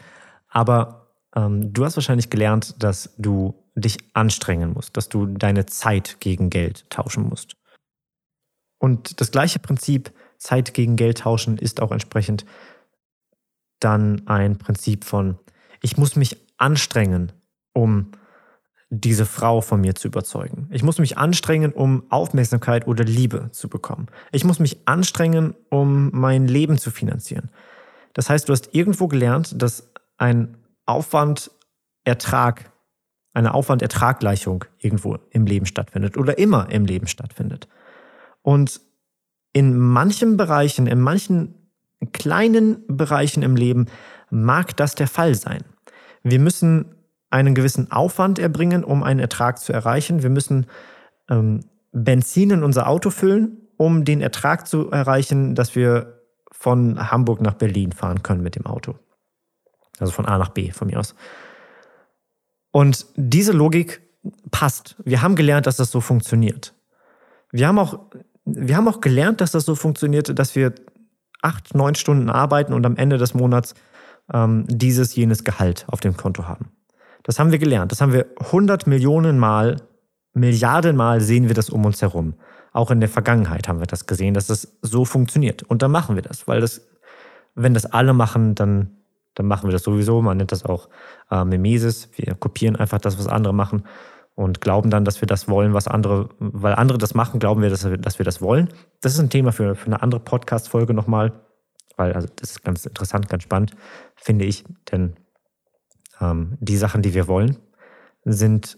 [0.49, 6.19] Aber ähm, du hast wahrscheinlich gelernt, dass du dich anstrengen musst, dass du deine Zeit
[6.19, 7.55] gegen Geld tauschen musst.
[8.79, 12.45] Und das gleiche Prinzip, Zeit gegen Geld tauschen, ist auch entsprechend
[13.79, 15.39] dann ein Prinzip von,
[15.81, 17.31] ich muss mich anstrengen,
[17.73, 18.11] um
[18.99, 20.67] diese Frau von mir zu überzeugen.
[20.69, 24.07] Ich muss mich anstrengen, um Aufmerksamkeit oder Liebe zu bekommen.
[24.31, 27.49] Ich muss mich anstrengen, um mein Leben zu finanzieren.
[28.13, 32.71] Das heißt, du hast irgendwo gelernt, dass ein Aufwand-Ertrag,
[33.33, 37.67] eine Aufwand-Ertrag-Gleichung irgendwo im Leben stattfindet oder immer im Leben stattfindet.
[38.43, 38.79] Und
[39.53, 41.55] in manchen Bereichen, in manchen
[42.11, 43.87] kleinen Bereichen im Leben
[44.29, 45.63] mag das der Fall sein.
[46.21, 46.93] Wir müssen
[47.33, 50.21] einen gewissen Aufwand erbringen, um einen Ertrag zu erreichen.
[50.21, 50.67] Wir müssen
[51.29, 57.41] ähm, Benzin in unser Auto füllen, um den Ertrag zu erreichen, dass wir von Hamburg
[57.41, 58.95] nach Berlin fahren können mit dem Auto.
[59.99, 61.15] Also von A nach B von mir aus.
[62.71, 64.01] Und diese Logik
[64.51, 64.95] passt.
[65.03, 66.75] Wir haben gelernt, dass das so funktioniert.
[67.51, 67.99] Wir haben auch,
[68.45, 70.73] wir haben auch gelernt, dass das so funktioniert, dass wir
[71.41, 73.73] acht, neun Stunden arbeiten und am Ende des Monats
[74.31, 76.71] ähm, dieses, jenes Gehalt auf dem Konto haben.
[77.23, 77.91] Das haben wir gelernt.
[77.91, 79.77] Das haben wir 100 Millionen Mal,
[80.33, 82.35] Milliarden Mal sehen wir das um uns herum.
[82.71, 85.63] Auch in der Vergangenheit haben wir das gesehen, dass das so funktioniert.
[85.63, 86.87] Und dann machen wir das, weil das,
[87.55, 88.97] wenn das alle machen, dann,
[89.35, 90.21] dann machen wir das sowieso.
[90.21, 90.89] Man nennt das auch
[91.29, 92.09] äh, Mimesis.
[92.15, 93.83] Wir kopieren einfach das, was andere machen
[94.35, 97.69] und glauben dann, dass wir das wollen, was andere, weil andere das machen, glauben wir,
[97.69, 98.69] dass wir, dass wir das wollen.
[99.01, 101.33] Das ist ein Thema für, für eine andere Podcast-Folge nochmal,
[101.97, 103.75] weil also das ist ganz interessant, ganz spannend,
[104.15, 105.15] finde ich, denn
[106.23, 107.57] ähm, die Sachen, die wir wollen,
[108.23, 108.77] sind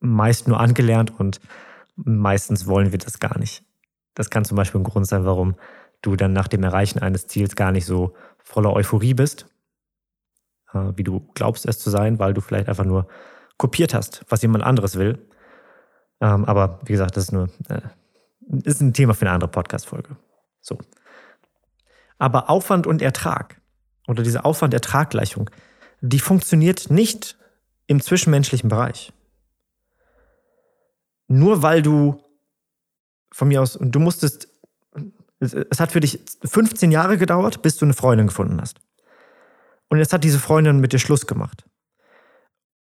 [0.00, 1.40] meist nur angelernt und
[1.96, 3.64] meistens wollen wir das gar nicht.
[4.14, 5.54] Das kann zum Beispiel ein Grund sein, warum
[6.00, 9.46] du dann nach dem Erreichen eines Ziels gar nicht so voller Euphorie bist,
[10.72, 13.06] äh, wie du glaubst es zu sein, weil du vielleicht einfach nur
[13.58, 15.26] kopiert hast, was jemand anderes will.
[16.20, 17.80] Ähm, aber wie gesagt, das ist nur äh,
[18.64, 20.16] ist ein Thema für eine andere Podcast-Folge.
[20.60, 20.78] So.
[22.18, 23.60] Aber Aufwand und Ertrag
[24.08, 25.50] oder diese Aufwand-Ertrag-Gleichung,
[26.02, 27.38] die funktioniert nicht
[27.86, 29.12] im zwischenmenschlichen Bereich.
[31.28, 32.22] Nur weil du
[33.32, 34.48] von mir aus, du musstest,
[35.40, 38.80] es hat für dich 15 Jahre gedauert, bis du eine Freundin gefunden hast.
[39.88, 41.64] Und jetzt hat diese Freundin mit dir Schluss gemacht.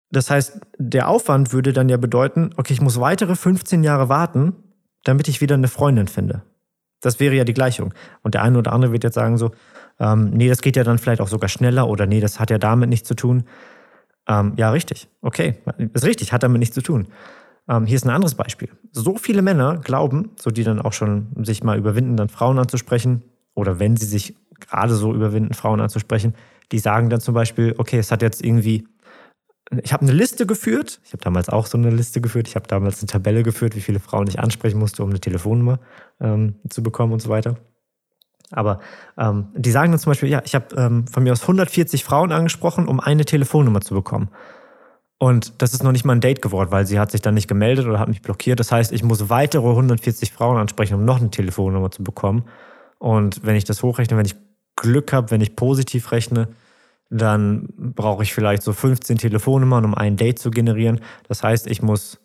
[0.10, 4.56] Das heißt, der Aufwand würde dann ja bedeuten, okay, ich muss weitere 15 Jahre warten,
[5.04, 6.44] damit ich wieder eine Freundin finde.
[7.02, 7.94] Das wäre ja die Gleichung.
[8.22, 9.52] Und der eine oder andere wird jetzt sagen so,
[10.00, 12.58] Ähm, nee, das geht ja dann vielleicht auch sogar schneller oder nee, das hat ja
[12.58, 13.44] damit nichts zu tun.
[14.28, 15.08] Ähm, ja, richtig.
[15.22, 15.56] Okay,
[15.94, 17.08] ist richtig, hat damit nichts zu tun.
[17.70, 18.70] Ähm, hier ist ein anderes Beispiel.
[18.92, 23.24] So viele Männer glauben, so die dann auch schon sich mal überwinden, dann Frauen anzusprechen,
[23.56, 26.36] oder wenn sie sich gerade so überwinden, Frauen anzusprechen,
[26.72, 28.88] die sagen dann zum Beispiel, okay, es hat jetzt irgendwie,
[29.82, 32.68] ich habe eine Liste geführt, ich habe damals auch so eine Liste geführt, ich habe
[32.68, 35.80] damals eine Tabelle geführt, wie viele Frauen ich ansprechen musste, um eine Telefonnummer
[36.20, 37.58] ähm, zu bekommen und so weiter.
[38.52, 38.80] Aber
[39.18, 42.32] ähm, die sagen dann zum Beispiel, ja, ich habe ähm, von mir aus 140 Frauen
[42.32, 44.30] angesprochen, um eine Telefonnummer zu bekommen.
[45.20, 47.48] Und das ist noch nicht mal ein Date geworden, weil sie hat sich dann nicht
[47.48, 48.60] gemeldet oder hat mich blockiert.
[48.60, 52.46] Das heißt, ich muss weitere 140 Frauen ansprechen, um noch eine Telefonnummer zu bekommen.
[53.00, 54.36] Und wenn ich das hochrechne, wenn ich
[54.76, 56.50] Glück habe, wenn ich positiv rechne,
[57.10, 61.02] dann brauche ich vielleicht so 15 Telefonnummern, um ein Date zu generieren.
[61.28, 62.20] Das heißt, ich muss,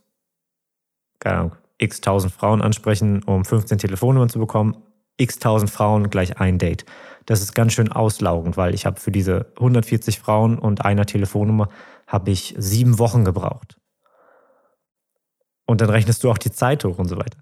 [1.18, 4.76] keine Ahnung, x tausend Frauen ansprechen, um 15 Telefonnummern zu bekommen.
[5.22, 6.85] X tausend Frauen gleich ein Date.
[7.26, 11.68] Das ist ganz schön auslaugend, weil ich habe für diese 140 Frauen und einer Telefonnummer
[12.06, 13.78] habe ich sieben Wochen gebraucht.
[15.66, 17.38] Und dann rechnest du auch die Zeit hoch und so weiter.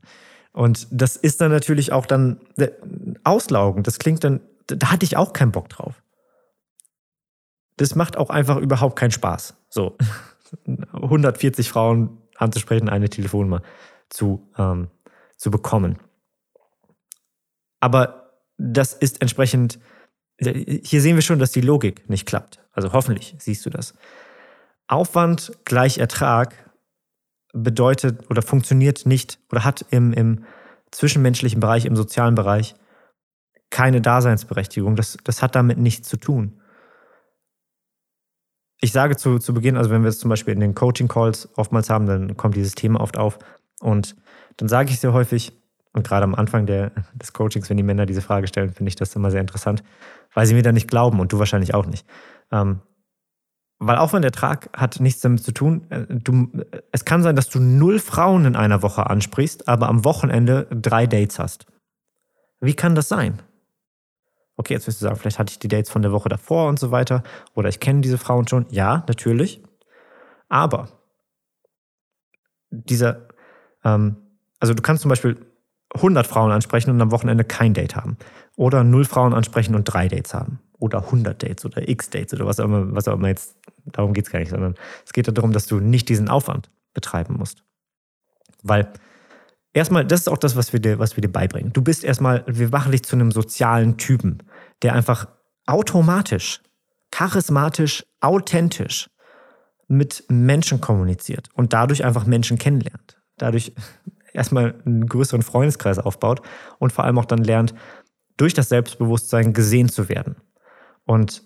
[0.53, 2.69] Und das ist dann natürlich auch dann äh,
[3.25, 3.87] auslaugend.
[3.87, 6.03] Das klingt dann, da hatte ich auch keinen Bock drauf.
[7.77, 9.55] Das macht auch einfach überhaupt keinen Spaß.
[9.71, 9.97] So
[10.93, 13.63] 140 Frauen anzusprechen, eine Telefonnummer
[14.09, 14.89] zu, ähm,
[15.37, 15.99] zu bekommen.
[17.81, 19.79] Aber das ist entsprechend,
[20.39, 22.61] hier sehen wir schon, dass die Logik nicht klappt.
[22.73, 23.95] Also hoffentlich siehst du das.
[24.87, 26.71] Aufwand gleich Ertrag
[27.53, 30.45] bedeutet oder funktioniert nicht oder hat im, im
[30.91, 32.75] zwischenmenschlichen Bereich, im sozialen Bereich
[33.71, 34.97] keine Daseinsberechtigung.
[34.97, 36.61] Das, das hat damit nichts zu tun.
[38.81, 41.91] Ich sage zu, zu Beginn, also wenn wir es zum Beispiel in den Coaching-Calls oftmals
[41.91, 43.39] haben, dann kommt dieses Thema oft auf.
[43.81, 44.17] Und
[44.57, 45.53] dann sage ich sehr häufig,
[45.93, 48.97] und gerade am Anfang der, des Coachings, wenn die Männer diese Frage stellen, finde ich
[48.97, 49.83] das immer sehr interessant,
[50.35, 52.07] weil sie mir da nicht glauben und du wahrscheinlich auch nicht.
[52.53, 52.81] Ähm,
[53.79, 56.49] weil auch wenn der Trag hat nichts damit zu tun, äh, du,
[56.93, 61.07] es kann sein, dass du null Frauen in einer Woche ansprichst, aber am Wochenende drei
[61.07, 61.67] Dates hast.
[62.61, 63.41] Wie kann das sein?
[64.57, 66.79] Okay, jetzt wirst du sagen, vielleicht hatte ich die Dates von der Woche davor und
[66.79, 67.23] so weiter.
[67.55, 68.67] Oder ich kenne diese Frauen schon.
[68.69, 69.63] Ja, natürlich.
[70.51, 70.89] Aber
[72.69, 73.29] dieser,
[73.83, 74.17] ähm,
[74.59, 75.39] also du kannst zum Beispiel
[75.95, 78.17] 100 Frauen ansprechen und am Wochenende kein Date haben.
[78.57, 82.47] Oder null Frauen ansprechen und drei Dates haben oder 100 Dates oder x Dates oder
[82.47, 84.75] was auch immer, was auch immer jetzt, darum geht es gar nicht, sondern
[85.05, 87.63] es geht darum, dass du nicht diesen Aufwand betreiben musst.
[88.63, 88.89] Weil
[89.73, 91.73] erstmal, das ist auch das, was wir dir, was wir dir beibringen.
[91.73, 94.43] Du bist erstmal, wir machen dich zu einem sozialen Typen,
[94.83, 95.29] der einfach
[95.67, 96.61] automatisch,
[97.11, 99.11] charismatisch, authentisch
[99.87, 103.19] mit Menschen kommuniziert und dadurch einfach Menschen kennenlernt.
[103.37, 103.73] Dadurch
[104.33, 106.43] erstmal einen größeren Freundeskreis aufbaut
[106.79, 107.75] und vor allem auch dann lernt,
[108.37, 110.37] durch das Selbstbewusstsein gesehen zu werden.
[111.05, 111.43] Und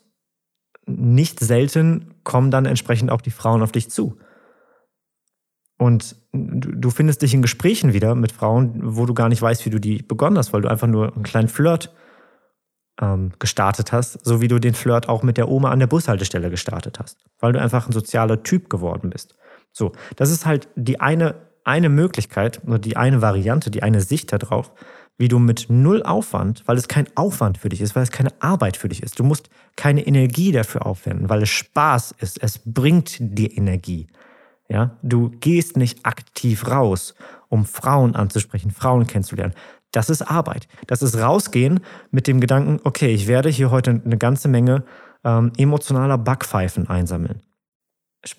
[0.87, 4.19] nicht selten kommen dann entsprechend auch die Frauen auf dich zu.
[5.77, 9.71] Und du findest dich in Gesprächen wieder mit Frauen, wo du gar nicht weißt, wie
[9.71, 11.93] du die begonnen hast, weil du einfach nur einen kleinen Flirt
[13.01, 16.51] ähm, gestartet hast, so wie du den Flirt auch mit der Oma an der Bushaltestelle
[16.51, 19.37] gestartet hast, weil du einfach ein sozialer Typ geworden bist.
[19.73, 21.35] So, das ist halt die eine,
[21.65, 24.73] eine Möglichkeit oder die eine Variante, die eine Sicht darauf,
[25.17, 28.31] wie du mit null Aufwand, weil es kein Aufwand für dich ist, weil es keine
[28.41, 29.19] Arbeit für dich ist.
[29.19, 32.43] Du musst keine Energie dafür aufwenden, weil es Spaß ist.
[32.43, 34.09] Es bringt dir Energie.
[34.69, 37.15] Ja, du gehst nicht aktiv raus,
[37.49, 39.55] um Frauen anzusprechen, Frauen kennenzulernen.
[39.93, 40.67] Das ist Arbeit.
[40.87, 44.85] Das ist rausgehen mit dem Gedanken, okay, ich werde hier heute eine ganze Menge
[45.23, 47.43] ähm, emotionaler Backpfeifen einsammeln.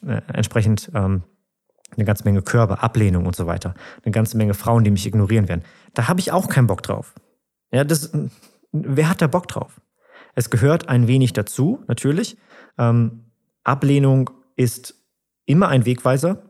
[0.06, 1.24] Äh, entsprechend ähm,
[1.96, 3.76] eine ganze Menge Körper, Ablehnung und so weiter.
[4.04, 5.64] Eine ganze Menge Frauen, die mich ignorieren werden.
[5.94, 7.14] Da habe ich auch keinen Bock drauf.
[7.72, 8.12] Ja, das,
[8.72, 9.82] wer hat da Bock drauf?
[10.34, 12.38] Es gehört ein wenig dazu, natürlich.
[12.78, 13.26] Ähm,
[13.64, 14.96] Ablehnung ist
[15.46, 16.50] immer ein Wegweiser.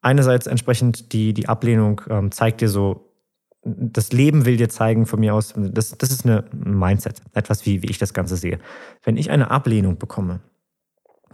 [0.00, 3.08] Einerseits entsprechend die, die Ablehnung ähm, zeigt dir so,
[3.64, 7.82] das Leben will dir zeigen von mir aus, das, das ist ein Mindset, etwas wie,
[7.82, 8.60] wie ich das Ganze sehe.
[9.02, 10.40] Wenn ich eine Ablehnung bekomme,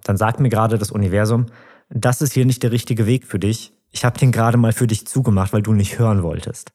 [0.02, 1.46] dann sagt mir gerade das Universum,
[1.90, 3.72] das ist hier nicht der richtige Weg für dich.
[3.90, 6.72] Ich habe den gerade mal für dich zugemacht, weil du nicht hören wolltest.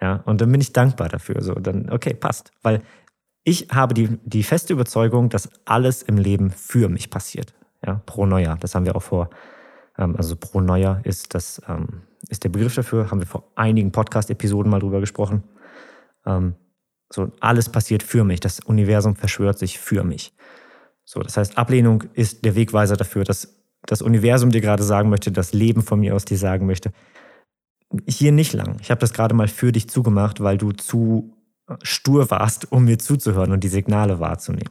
[0.00, 1.42] Ja, und dann bin ich dankbar dafür.
[1.42, 2.52] So, dann, okay, passt.
[2.62, 2.82] Weil
[3.44, 7.54] ich habe die, die feste Überzeugung, dass alles im Leben für mich passiert.
[7.84, 8.58] Ja, pro Neujahr.
[8.58, 9.30] Das haben wir auch vor,
[9.98, 13.92] ähm, also pro Neujahr ist das, ähm, ist der Begriff dafür, haben wir vor einigen
[13.92, 15.44] Podcast-Episoden mal drüber gesprochen.
[16.26, 16.54] Ähm,
[17.12, 18.40] so, alles passiert für mich.
[18.40, 20.34] Das Universum verschwört sich für mich.
[21.04, 23.55] So, das heißt, Ablehnung ist der Wegweiser dafür, dass
[23.86, 26.92] das Universum dir gerade sagen möchte, das Leben von mir aus dir sagen möchte.
[28.06, 28.78] Hier nicht lang.
[28.80, 31.32] Ich habe das gerade mal für dich zugemacht, weil du zu
[31.82, 34.70] stur warst, um mir zuzuhören und die Signale wahrzunehmen.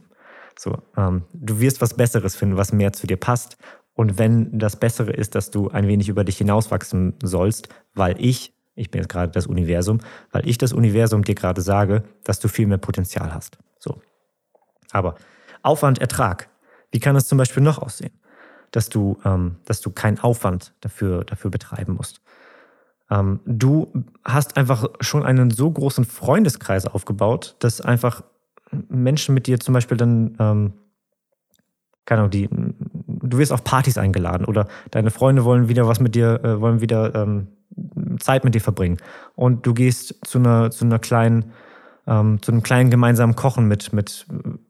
[0.57, 3.57] So, ähm, du wirst was Besseres finden, was mehr zu dir passt.
[3.93, 8.53] Und wenn das Bessere ist, dass du ein wenig über dich hinauswachsen sollst, weil ich,
[8.75, 9.99] ich bin jetzt gerade das Universum,
[10.31, 13.57] weil ich das Universum dir gerade sage, dass du viel mehr Potenzial hast.
[13.79, 14.01] So.
[14.91, 15.15] Aber
[15.61, 16.49] Aufwand, Ertrag.
[16.91, 18.11] Wie kann es zum Beispiel noch aussehen?
[18.71, 22.21] Dass du, ähm, dass du keinen Aufwand dafür, dafür betreiben musst.
[23.09, 23.91] Ähm, du
[24.23, 28.23] hast einfach schon einen so großen Freundeskreis aufgebaut, dass einfach
[28.89, 30.73] Menschen mit dir zum Beispiel dann, ähm,
[32.05, 36.15] keine Ahnung, die, du wirst auf Partys eingeladen oder deine Freunde wollen wieder was mit
[36.15, 37.47] dir, äh, wollen wieder ähm,
[38.19, 38.97] Zeit mit dir verbringen.
[39.35, 41.51] Und du gehst zu einer, zu einer kleinen,
[42.07, 44.25] ähm, zu einem kleinen gemeinsamen Kochen mit, mit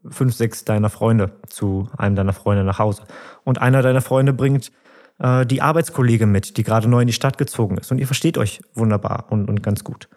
[0.08, 3.02] fünf, sechs deiner Freunde zu einem deiner Freunde nach Hause.
[3.44, 4.72] Und einer deiner Freunde bringt
[5.18, 7.90] äh, die Arbeitskollegin mit, die gerade neu in die Stadt gezogen ist.
[7.92, 10.08] Und ihr versteht euch wunderbar und, und ganz gut.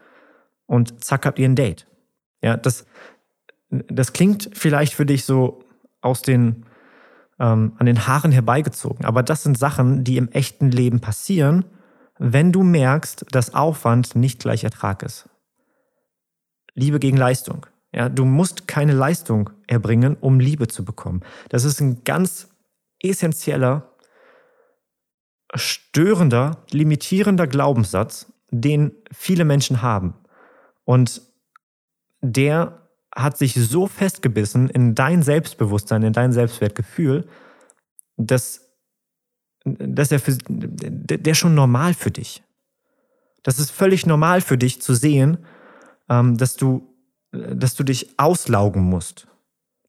[0.65, 1.87] Und zack, habt ihr ein Date.
[2.41, 2.85] Ja, das,
[3.69, 5.63] das klingt vielleicht für dich so
[6.01, 6.65] aus den,
[7.39, 11.65] ähm, an den Haaren herbeigezogen, aber das sind Sachen, die im echten Leben passieren,
[12.17, 15.29] wenn du merkst, dass Aufwand nicht gleich Ertrag ist.
[16.79, 17.65] Liebe gegen Leistung.
[17.91, 21.21] Ja, du musst keine Leistung erbringen, um Liebe zu bekommen.
[21.49, 22.49] Das ist ein ganz
[23.01, 23.91] essentieller,
[25.55, 30.13] störender, limitierender Glaubenssatz, den viele Menschen haben.
[30.85, 31.21] Und
[32.21, 37.27] der hat sich so festgebissen in dein Selbstbewusstsein, in dein Selbstwertgefühl,
[38.17, 38.69] dass,
[39.65, 42.43] dass er für, der schon normal für dich.
[43.41, 45.39] Das ist völlig normal für dich zu sehen,
[46.09, 46.93] ähm, dass du,
[47.31, 49.27] dass du dich auslaugen musst.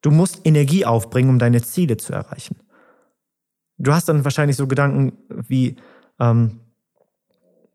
[0.02, 2.56] Du musst Energie aufbringen, um deine Ziele zu erreichen.
[3.78, 5.76] Du hast dann wahrscheinlich so Gedanken wie,
[6.18, 6.60] ähm,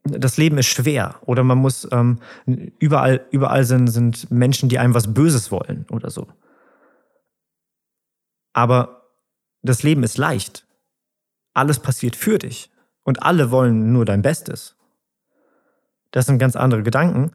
[0.04, 2.20] das Leben ist schwer oder man muss ähm,
[2.78, 6.28] überall, überall sind, sind Menschen, die einem was Böses wollen oder so.
[8.52, 9.10] Aber
[9.62, 10.66] das Leben ist leicht.
[11.54, 12.70] Alles passiert für dich
[13.02, 14.76] und alle wollen nur dein Bestes.
[16.12, 17.32] Das sind ganz andere Gedanken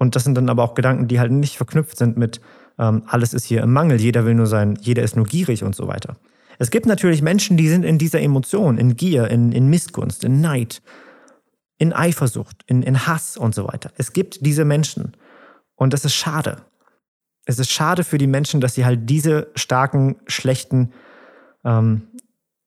[0.00, 2.40] und das sind dann aber auch Gedanken, die halt nicht verknüpft sind mit
[2.78, 5.76] ähm, alles ist hier im Mangel, jeder will nur sein, jeder ist nur gierig und
[5.76, 6.16] so weiter.
[6.58, 10.40] Es gibt natürlich Menschen, die sind in dieser Emotion, in Gier, in, in Missgunst, in
[10.40, 10.80] Neid,
[11.76, 13.92] in Eifersucht, in, in Hass und so weiter.
[13.98, 15.16] Es gibt diese Menschen.
[15.76, 16.62] Und das ist schade.
[17.44, 20.92] Es ist schade für die Menschen, dass sie halt diese starken, schlechten,
[21.64, 22.08] ähm,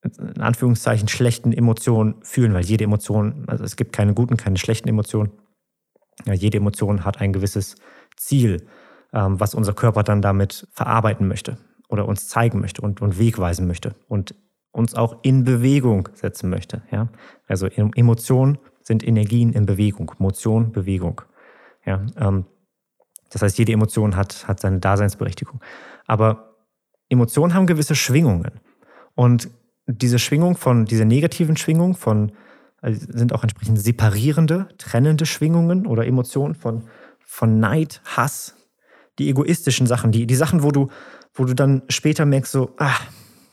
[0.02, 4.88] in Anführungszeichen schlechten Emotionen fühlen, weil jede Emotion, also es gibt keine guten, keine schlechten
[4.88, 5.32] Emotionen.
[6.26, 7.76] Ja, jede Emotion hat ein gewisses
[8.16, 8.66] Ziel,
[9.12, 13.66] ähm, was unser Körper dann damit verarbeiten möchte oder uns zeigen möchte und, und wegweisen
[13.66, 14.34] möchte und
[14.72, 16.82] uns auch in Bewegung setzen möchte.
[16.90, 17.08] Ja?
[17.46, 20.12] Also Emotionen sind Energien in Bewegung.
[20.18, 21.22] Motion, Bewegung.
[21.86, 22.46] Ja, ähm,
[23.30, 25.60] das heißt, jede Emotion hat, hat seine Daseinsberechtigung.
[26.06, 26.54] Aber
[27.08, 28.60] Emotionen haben gewisse Schwingungen.
[29.14, 29.50] Und
[29.86, 32.32] diese Schwingung von, diese negativen Schwingungen von,
[32.84, 36.84] also sind auch entsprechend separierende, trennende Schwingungen oder Emotionen von,
[37.24, 38.54] von Neid, Hass,
[39.18, 40.88] die egoistischen Sachen, die, die Sachen, wo du,
[41.32, 42.96] wo du dann später merkst, so, ah,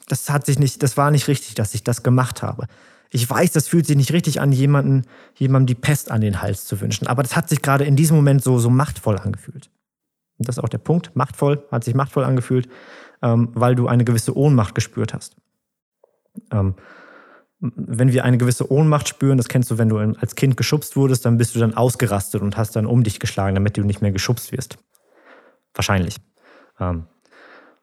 [0.08, 2.68] das hat sich nicht, das war nicht richtig, dass ich das gemacht habe
[3.12, 5.04] ich weiß, das fühlt sich nicht richtig an, jemanden,
[5.36, 7.08] jemandem die Pest an den Hals zu wünschen.
[7.08, 9.70] Aber das hat sich gerade in diesem Moment so, so machtvoll angefühlt.
[10.38, 11.14] Und das ist auch der Punkt.
[11.14, 12.70] Machtvoll, hat sich machtvoll angefühlt,
[13.22, 15.36] ähm, weil du eine gewisse Ohnmacht gespürt hast.
[16.52, 16.76] Ähm,
[17.62, 21.26] wenn wir eine gewisse Ohnmacht spüren, das kennst du, wenn du als Kind geschubst wurdest,
[21.26, 24.12] dann bist du dann ausgerastet und hast dann um dich geschlagen, damit du nicht mehr
[24.12, 24.78] geschubst wirst.
[25.76, 26.18] Wahrscheinlich.
[26.80, 27.06] Ähm,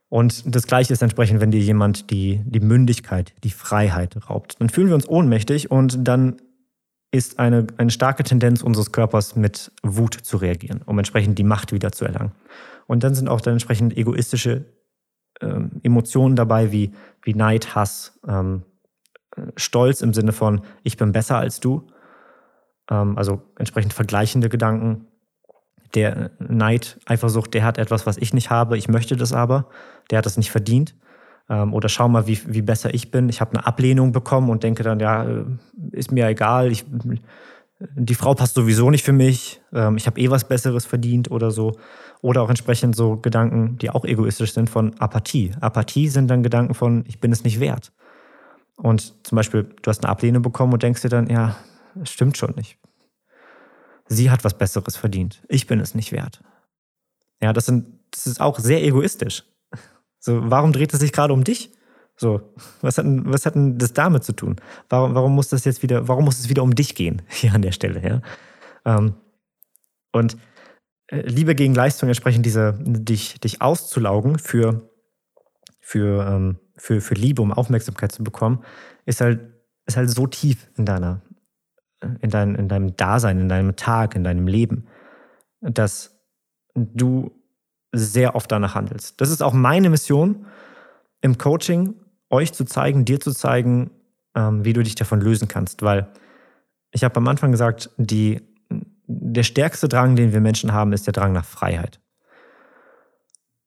[0.09, 4.57] und das Gleiche ist entsprechend, wenn dir jemand die, die Mündigkeit, die Freiheit raubt.
[4.59, 6.37] Dann fühlen wir uns ohnmächtig und dann
[7.11, 11.73] ist eine, eine starke Tendenz unseres Körpers mit Wut zu reagieren, um entsprechend die Macht
[11.73, 12.33] wieder zu erlangen.
[12.87, 14.65] Und dann sind auch dann entsprechend egoistische
[15.41, 18.63] ähm, Emotionen dabei, wie, wie Neid, Hass, ähm,
[19.57, 21.87] Stolz im Sinne von, ich bin besser als du.
[22.91, 25.07] Ähm, also entsprechend vergleichende Gedanken,
[25.95, 29.69] der Neid, Eifersucht, der hat etwas, was ich nicht habe, ich möchte das aber,
[30.11, 30.95] der hat das nicht verdient.
[31.49, 33.29] Ähm, oder schau mal, wie, wie besser ich bin.
[33.29, 35.45] Ich habe eine Ablehnung bekommen und denke dann, ja, äh,
[35.93, 36.85] ist mir egal, ich,
[37.95, 41.51] die Frau passt sowieso nicht für mich, ähm, ich habe eh was Besseres verdient oder
[41.51, 41.73] so.
[42.21, 45.53] Oder auch entsprechend so Gedanken, die auch egoistisch sind, von Apathie.
[45.61, 47.93] Apathie sind dann Gedanken von, ich bin es nicht wert.
[48.79, 51.57] Und zum Beispiel, du hast eine Ablehnung bekommen und denkst dir dann, ja,
[52.05, 52.79] stimmt schon nicht
[54.09, 55.43] sie hat was Besseres verdient.
[55.49, 56.43] Ich bin es nicht wert.
[57.41, 59.45] Ja, das, sind, das ist auch sehr egoistisch.
[60.19, 61.71] So, warum dreht es sich gerade um dich?
[62.17, 64.57] So, was hat, was hat denn das damit zu tun?
[64.89, 67.63] Warum, warum muss das jetzt wieder, warum muss es wieder um dich gehen hier an
[67.63, 68.03] der Stelle?
[68.03, 68.23] Ja?
[68.85, 69.15] Ähm,
[70.13, 70.37] und
[71.09, 74.91] äh, Liebe gegen Leistung entsprechend diese, dich, dich auszulaugen für,
[75.81, 78.65] für, ähm, für, für Liebe, um Aufmerksamkeit zu bekommen,
[79.05, 79.41] ist halt,
[79.87, 81.21] ist halt so tief in deiner,
[82.21, 84.87] in, dein, in deinem Dasein, in deinem Tag, in deinem Leben,
[85.61, 86.19] dass
[86.75, 87.33] du
[87.93, 89.21] sehr oft danach handelst.
[89.21, 90.47] Das ist auch meine Mission
[91.21, 91.95] im Coaching,
[92.31, 93.91] euch zu zeigen, dir zu zeigen,
[94.35, 95.83] ähm, wie du dich davon lösen kannst.
[95.83, 96.09] Weil
[96.93, 98.41] ich habe am Anfang gesagt, die,
[99.07, 102.01] der stärkste Drang, den wir Menschen haben, ist der Drang nach Freiheit.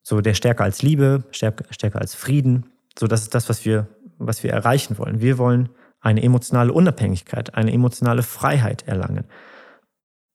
[0.04, 2.71] So der stärker als Liebe, stärker, stärker als Frieden.
[2.98, 3.88] So das ist das, was wir,
[4.18, 5.22] was wir erreichen wollen.
[5.22, 5.70] Wir wollen
[6.02, 9.26] eine emotionale Unabhängigkeit, eine emotionale Freiheit erlangen.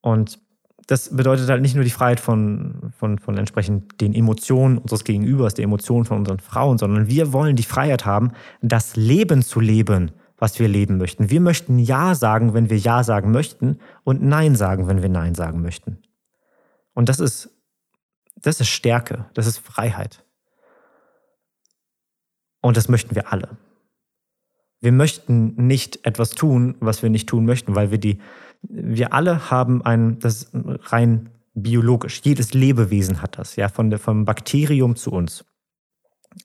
[0.00, 0.38] Und
[0.86, 5.54] das bedeutet halt nicht nur die Freiheit von, von, von entsprechend den Emotionen unseres Gegenübers,
[5.54, 8.32] der Emotionen von unseren Frauen, sondern wir wollen die Freiheit haben,
[8.62, 11.30] das Leben zu leben, was wir leben möchten.
[11.30, 15.34] Wir möchten Ja sagen, wenn wir Ja sagen möchten und Nein sagen, wenn wir Nein
[15.34, 15.98] sagen möchten.
[16.94, 17.50] Und das ist,
[18.36, 20.24] das ist Stärke, das ist Freiheit.
[22.60, 23.56] Und das möchten wir alle.
[24.80, 28.18] Wir möchten nicht etwas tun, was wir nicht tun möchten, weil wir die,
[28.62, 30.50] wir alle haben ein, das ist
[30.92, 32.20] rein biologisch.
[32.22, 35.44] Jedes Lebewesen hat das, ja, von der, vom Bakterium zu uns,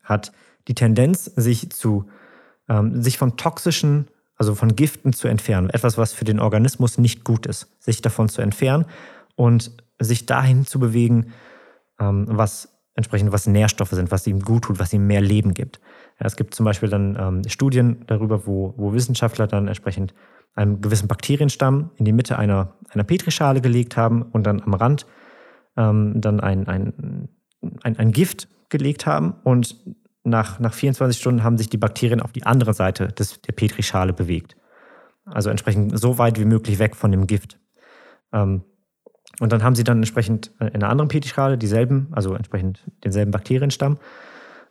[0.03, 0.31] hat
[0.67, 2.05] die Tendenz, sich zu,
[2.69, 5.69] ähm, sich von toxischen, also von Giften zu entfernen.
[5.69, 8.85] Etwas, was für den Organismus nicht gut ist, sich davon zu entfernen
[9.35, 11.33] und sich dahin zu bewegen,
[11.99, 15.79] ähm, was entsprechend was Nährstoffe sind, was ihm gut tut, was ihm mehr Leben gibt.
[16.23, 20.13] Es gibt zum Beispiel dann ähm, Studien darüber, wo, wo Wissenschaftler dann entsprechend
[20.53, 25.05] einen gewissen Bakterienstamm in die Mitte einer, einer Petrischale gelegt haben und dann am Rand
[25.77, 27.29] ähm, dann ein, ein,
[27.81, 29.75] ein, ein Gift gelegt haben und
[30.23, 34.13] nach, nach 24 Stunden haben sich die Bakterien auf die andere Seite des, der Petrischale
[34.13, 34.55] bewegt.
[35.25, 37.59] Also entsprechend so weit wie möglich weg von dem Gift.
[38.31, 38.63] Ähm,
[39.39, 43.97] und dann haben sie dann entsprechend in einer anderen Petrischale dieselben, also entsprechend denselben Bakterienstamm,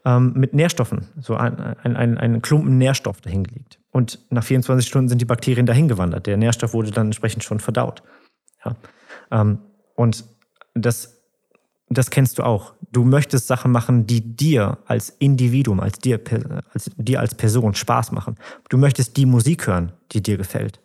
[0.05, 3.79] ähm, mit Nährstoffen, so ein, ein, ein, ein Klumpen Nährstoff dahingelegt.
[3.91, 6.27] Und nach 24 Stunden sind die Bakterien dahin gewandert.
[6.27, 8.03] Der Nährstoff wurde dann entsprechend schon verdaut.
[8.65, 8.77] Ja.
[9.31, 9.59] Ähm,
[9.95, 10.25] und
[10.75, 11.23] das,
[11.89, 12.75] das kennst du auch.
[12.93, 16.21] Du möchtest Sachen machen, die dir als Individuum, als dir,
[16.73, 18.37] als dir als Person Spaß machen.
[18.69, 20.81] Du möchtest die Musik hören, die dir gefällt.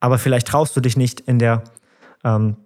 [0.00, 1.64] Aber vielleicht traust du dich nicht in der,
[2.24, 2.56] ähm,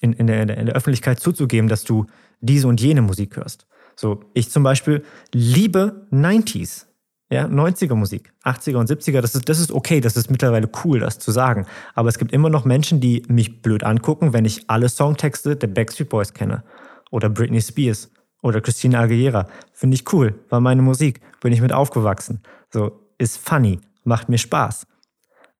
[0.00, 2.06] in, in, der, in der Öffentlichkeit zuzugeben, dass du
[2.40, 3.66] diese und jene Musik hörst.
[3.96, 6.86] So, ich zum Beispiel liebe 90s.
[7.28, 11.00] Ja, 90er Musik, 80er und 70er, das ist, das ist okay, das ist mittlerweile cool,
[11.00, 11.66] das zu sagen.
[11.94, 15.66] Aber es gibt immer noch Menschen, die mich blöd angucken, wenn ich alle Songtexte der
[15.66, 16.62] Backstreet Boys kenne.
[17.10, 18.12] Oder Britney Spears.
[18.42, 19.48] Oder Christina Aguilera.
[19.72, 22.42] Finde ich cool, war meine Musik, bin ich mit aufgewachsen.
[22.72, 24.86] So, ist funny, macht mir Spaß.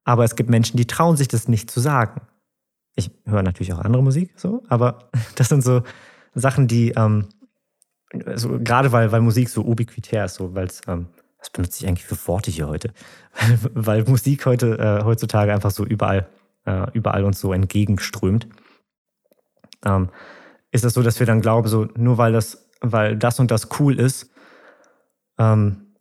[0.05, 2.21] Aber es gibt Menschen, die trauen sich das nicht zu sagen.
[2.95, 5.83] Ich höre natürlich auch andere Musik, so, aber das sind so
[6.35, 7.27] Sachen, die, ähm,
[8.25, 11.07] also gerade weil, weil Musik so ubiquitär ist, so, weil es ähm,
[11.47, 12.91] was benutze ich eigentlich für Worte hier heute?
[13.75, 16.29] Weil Musik heute, äh, heutzutage einfach so überall,
[16.65, 18.49] äh, überall uns so entgegenströmt.
[19.85, 20.09] Ähm,
[20.73, 23.69] ist das so, dass wir dann glauben, so nur weil das, weil das und das
[23.79, 24.31] cool ist,
[25.39, 25.95] ähm,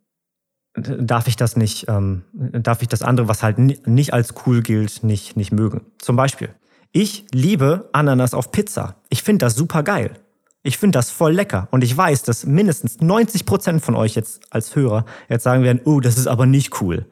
[0.74, 5.04] darf ich das nicht, ähm, darf ich das andere, was halt nicht als cool gilt,
[5.04, 5.86] nicht, nicht mögen.
[6.00, 6.50] Zum Beispiel,
[6.92, 8.96] ich liebe Ananas auf Pizza.
[9.10, 10.25] Ich finde das super geil.
[10.66, 11.68] Ich finde das voll lecker.
[11.70, 15.80] Und ich weiß, dass mindestens 90 Prozent von euch jetzt als Hörer jetzt sagen werden,
[15.86, 17.06] oh, das ist aber nicht cool.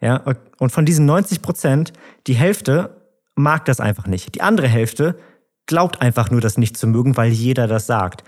[0.00, 0.22] Ja,
[0.60, 1.92] und von diesen 90 Prozent,
[2.28, 3.02] die Hälfte
[3.34, 4.36] mag das einfach nicht.
[4.36, 5.18] Die andere Hälfte
[5.66, 8.22] glaubt einfach nur, das nicht zu mögen, weil jeder das sagt.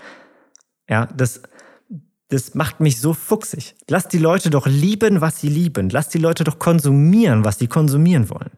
[0.89, 1.43] Ja, das,
[2.27, 3.73] das macht mich so fuchsig.
[3.87, 5.89] Lass die Leute doch lieben, was sie lieben.
[5.91, 8.51] Lass die Leute doch konsumieren, was sie konsumieren wollen.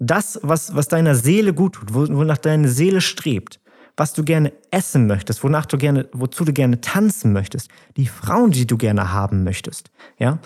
[0.00, 3.60] Das, was, was deiner Seele gut tut, wonach deine Seele strebt,
[3.98, 8.52] was du gerne essen möchtest, wonach du gerne, wozu du gerne tanzen möchtest, die Frauen,
[8.52, 10.38] die du gerne haben möchtest, ja.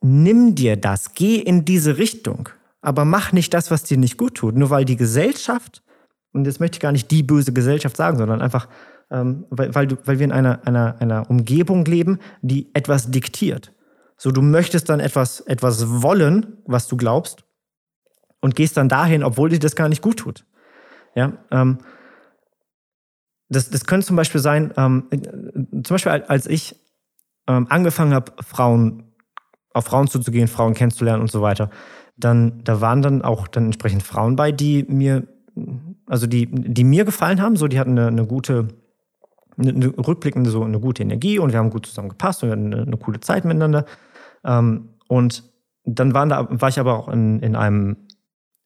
[0.00, 2.50] Nimm dir das, geh in diese Richtung,
[2.80, 5.82] aber mach nicht das, was dir nicht gut tut, nur weil die Gesellschaft,
[6.32, 8.68] und jetzt möchte ich gar nicht die böse Gesellschaft sagen, sondern einfach,
[9.10, 13.72] ähm, weil, weil, du, weil wir in einer, einer, einer Umgebung leben, die etwas diktiert.
[14.16, 17.44] So, du möchtest dann etwas, etwas wollen, was du glaubst,
[18.40, 20.44] und gehst dann dahin, obwohl dir das gar nicht gut tut.
[21.14, 21.78] Ja, ähm,
[23.48, 26.76] das, das könnte zum Beispiel sein, ähm, zum Beispiel als ich
[27.46, 29.04] ähm, angefangen habe, Frauen
[29.72, 31.70] auf Frauen zuzugehen, Frauen kennenzulernen und so weiter,
[32.16, 35.26] dann da waren dann auch dann entsprechend Frauen bei, die mir,
[36.06, 38.68] also die, die mir gefallen haben, so die hatten eine, eine gute,
[39.56, 42.52] eine, eine rückblickend so eine gute Energie und wir haben gut zusammen gepasst und wir
[42.52, 43.84] hatten eine, eine coole Zeit miteinander.
[44.44, 45.44] Ähm, und
[45.84, 47.96] dann waren da, war ich aber auch in, in einem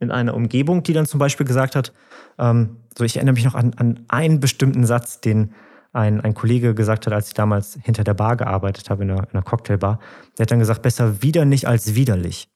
[0.01, 1.93] in einer Umgebung, die dann zum Beispiel gesagt hat,
[2.37, 5.55] ähm, so ich erinnere mich noch an, an einen bestimmten Satz, den
[5.93, 9.25] ein, ein Kollege gesagt hat, als ich damals hinter der Bar gearbeitet habe, in einer,
[9.25, 9.99] in einer Cocktailbar.
[10.37, 12.49] Der hat dann gesagt, besser wieder nicht als widerlich.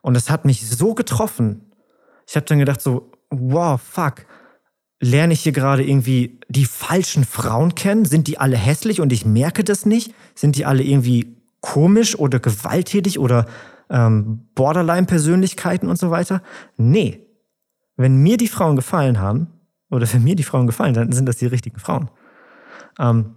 [0.00, 1.72] Und das hat mich so getroffen.
[2.26, 4.26] Ich habe dann gedacht so, wow, fuck.
[5.02, 8.04] Lerne ich hier gerade irgendwie die falschen Frauen kennen?
[8.04, 10.14] Sind die alle hässlich und ich merke das nicht?
[10.34, 13.46] Sind die alle irgendwie komisch oder gewalttätig oder
[13.88, 16.42] ähm, Borderline-Persönlichkeiten und so weiter?
[16.76, 17.26] Nee.
[17.96, 19.48] Wenn mir die Frauen gefallen haben,
[19.90, 22.10] oder wenn mir die Frauen gefallen, dann sind das die richtigen Frauen.
[22.98, 23.36] Ähm,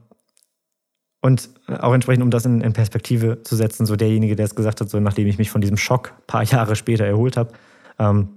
[1.21, 4.81] und auch entsprechend, um das in, in, Perspektive zu setzen, so derjenige, der es gesagt
[4.81, 7.53] hat, so nachdem ich mich von diesem Schock ein paar Jahre später erholt habe,
[7.97, 8.29] ähm,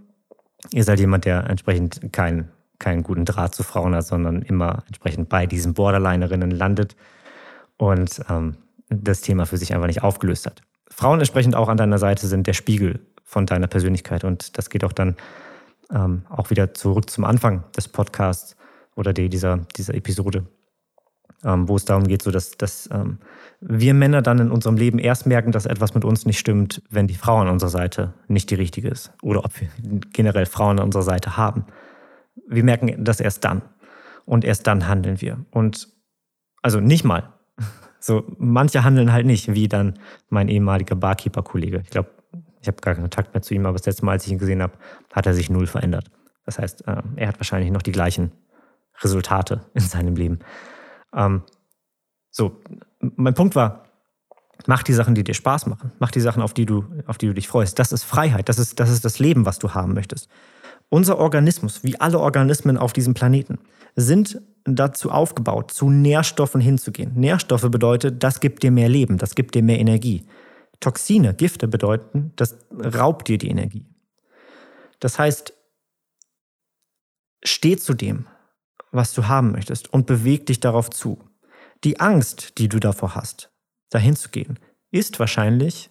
[0.73, 2.49] ihr seid jemand, der entsprechend keinen
[2.79, 6.95] keinen guten Draht zu Frauen hat, sondern immer entsprechend bei diesen Borderlinerinnen landet
[7.79, 8.57] und ähm,
[8.89, 10.63] das Thema für sich einfach nicht aufgelöst hat.
[10.89, 14.85] Frauen entsprechend auch an deiner Seite sind der Spiegel von deiner Persönlichkeit und das geht
[14.85, 15.17] auch dann
[15.91, 18.57] ähm, auch wieder zurück zum Anfang des Podcasts
[18.95, 20.47] oder die, dieser, dieser Episode
[21.45, 23.19] ähm, wo es darum geht, so dass, dass ähm,
[23.61, 27.07] wir Männer dann in unserem Leben erst merken, dass etwas mit uns nicht stimmt, wenn
[27.07, 29.69] die Frau an unserer Seite nicht die richtige ist oder ob wir
[30.13, 31.67] generell Frauen an unserer Seite haben.
[32.49, 33.63] Wir merken das erst dann
[34.25, 35.39] und erst dann handeln wir.
[35.51, 35.89] Und
[36.63, 37.33] also nicht mal.
[37.99, 39.95] So, manche handeln halt nicht, wie dann
[40.29, 41.81] mein ehemaliger Barkeeper-Kollege.
[41.83, 42.11] Ich glaube,
[42.67, 44.39] ich habe gar keinen Kontakt mehr zu ihm, aber das letzte Mal, als ich ihn
[44.39, 44.73] gesehen habe,
[45.13, 46.11] hat er sich null verändert.
[46.45, 48.33] Das heißt, äh, er hat wahrscheinlich noch die gleichen
[49.03, 50.41] Resultate in seinem Leben.
[51.15, 51.43] Ähm,
[52.31, 52.61] so,
[53.01, 53.85] mein Punkt war,
[54.67, 55.93] mach die Sachen, die dir Spaß machen.
[56.01, 57.79] Mach die Sachen, auf die du, auf die du dich freust.
[57.79, 58.49] Das ist Freiheit.
[58.49, 60.29] Das ist, das ist das Leben, was du haben möchtest.
[60.89, 63.59] Unser Organismus, wie alle Organismen auf diesem Planeten,
[63.95, 67.13] sind dazu aufgebaut, zu Nährstoffen hinzugehen.
[67.15, 70.27] Nährstoffe bedeutet, das gibt dir mehr Leben, das gibt dir mehr Energie.
[70.81, 73.87] Toxine, Gifte bedeuten, das raubt dir die Energie.
[75.01, 75.53] Das heißt,
[77.45, 78.27] steh zu dem,
[78.91, 81.19] was du haben möchtest und beweg dich darauf zu.
[81.85, 83.51] Die Angst, die du davor hast,
[83.91, 84.59] dahin zu gehen,
[84.91, 85.91] ist wahrscheinlich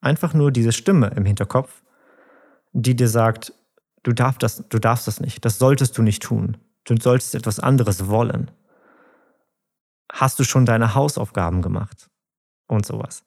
[0.00, 1.82] einfach nur diese Stimme im Hinterkopf,
[2.72, 3.52] die dir sagt,
[4.02, 7.60] du darfst das, du darfst das nicht, das solltest du nicht tun, du solltest etwas
[7.60, 8.50] anderes wollen.
[10.12, 12.08] Hast du schon deine Hausaufgaben gemacht?
[12.66, 13.24] Und sowas.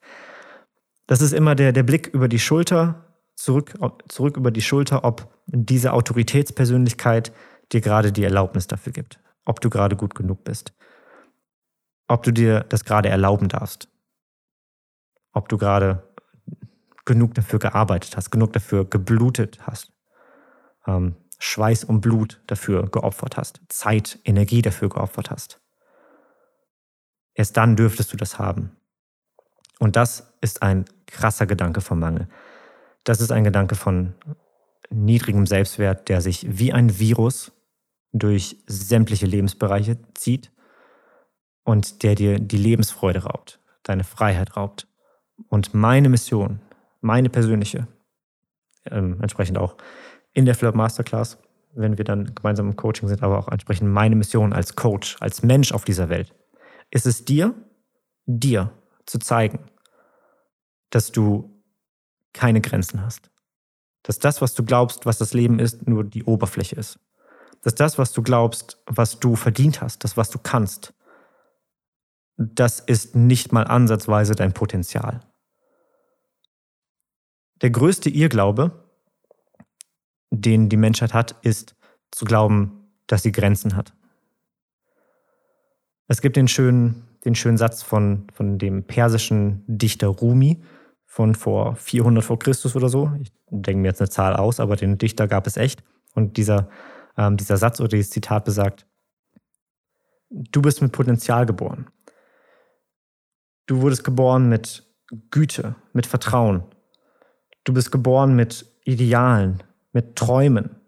[1.07, 3.73] Das ist immer der, der Blick über die Schulter, zurück,
[4.07, 7.33] zurück über die Schulter, ob diese Autoritätspersönlichkeit
[7.71, 10.73] dir gerade die Erlaubnis dafür gibt, ob du gerade gut genug bist,
[12.07, 13.89] ob du dir das gerade erlauben darfst,
[15.33, 16.13] ob du gerade
[17.05, 19.91] genug dafür gearbeitet hast, genug dafür geblutet hast,
[20.87, 25.59] ähm, Schweiß und Blut dafür geopfert hast, Zeit, Energie dafür geopfert hast.
[27.33, 28.77] Erst dann dürftest du das haben.
[29.83, 32.29] Und das ist ein krasser Gedanke vom Mangel.
[33.03, 34.13] Das ist ein Gedanke von
[34.89, 37.51] niedrigem Selbstwert, der sich wie ein Virus
[38.13, 40.53] durch sämtliche Lebensbereiche zieht
[41.65, 44.87] und der dir die Lebensfreude raubt, deine Freiheit raubt.
[45.49, 46.61] Und meine Mission,
[47.01, 47.89] meine persönliche,
[48.85, 49.75] ähm, entsprechend auch
[50.31, 51.39] in der Flirt Masterclass,
[51.73, 55.43] wenn wir dann gemeinsam im Coaching sind, aber auch entsprechend meine Mission als Coach, als
[55.43, 56.33] Mensch auf dieser Welt,
[56.89, 57.53] ist es dir,
[58.25, 58.71] dir
[59.05, 59.59] zu zeigen,
[60.93, 61.61] dass du
[62.33, 63.29] keine Grenzen hast.
[64.03, 66.99] Dass das, was du glaubst, was das Leben ist, nur die Oberfläche ist
[67.63, 70.93] dass das, was du glaubst, was du verdient hast, das, was du kannst,
[72.37, 75.21] das ist nicht mal ansatzweise dein Potenzial.
[77.61, 78.83] Der größte Irrglaube,
[80.29, 81.75] den die Menschheit hat, ist
[82.11, 83.93] zu glauben, dass sie Grenzen hat.
[86.07, 90.61] Es gibt den schönen, den schönen Satz von, von dem persischen Dichter Rumi
[91.13, 93.11] von vor 400 vor Christus oder so.
[93.21, 95.83] Ich denke mir jetzt eine Zahl aus, aber den Dichter gab es echt.
[96.15, 96.69] Und dieser
[97.17, 98.87] ähm, dieser Satz oder dieses Zitat besagt,
[100.29, 101.87] du bist mit Potenzial geboren.
[103.67, 104.83] Du wurdest geboren mit
[105.29, 106.63] Güte, mit Vertrauen.
[107.63, 109.61] Du bist geboren mit Idealen,
[109.91, 110.81] mit Träumen.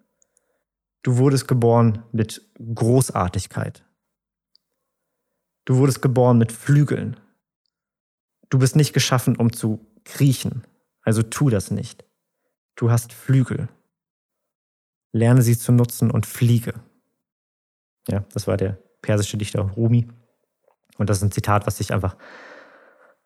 [1.03, 3.85] Du wurdest geboren mit Großartigkeit.
[5.65, 7.17] Du wurdest geboren mit Flügeln.
[8.49, 10.63] Du bist nicht geschaffen, um zu kriechen.
[11.01, 12.05] Also tu das nicht.
[12.75, 13.67] Du hast Flügel
[15.15, 16.73] lerne sie zu nutzen und fliege.
[18.09, 20.09] Ja, das war der persische Dichter Rumi.
[20.97, 22.17] Und das ist ein Zitat, was ich einfach,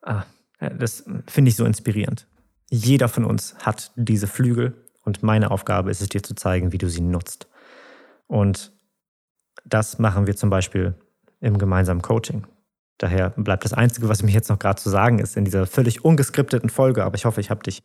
[0.03, 0.23] ah,
[0.59, 2.27] das finde ich so inspirierend.
[2.69, 6.77] Jeder von uns hat diese Flügel und meine Aufgabe ist es dir zu zeigen, wie
[6.77, 7.47] du sie nutzt.
[8.27, 8.71] Und
[9.65, 10.93] das machen wir zum Beispiel
[11.39, 12.45] im gemeinsamen Coaching.
[12.99, 16.03] Daher bleibt das Einzige, was mir jetzt noch gerade zu sagen ist in dieser völlig
[16.03, 17.81] ungeskripteten Folge, aber ich hoffe, ich habe dich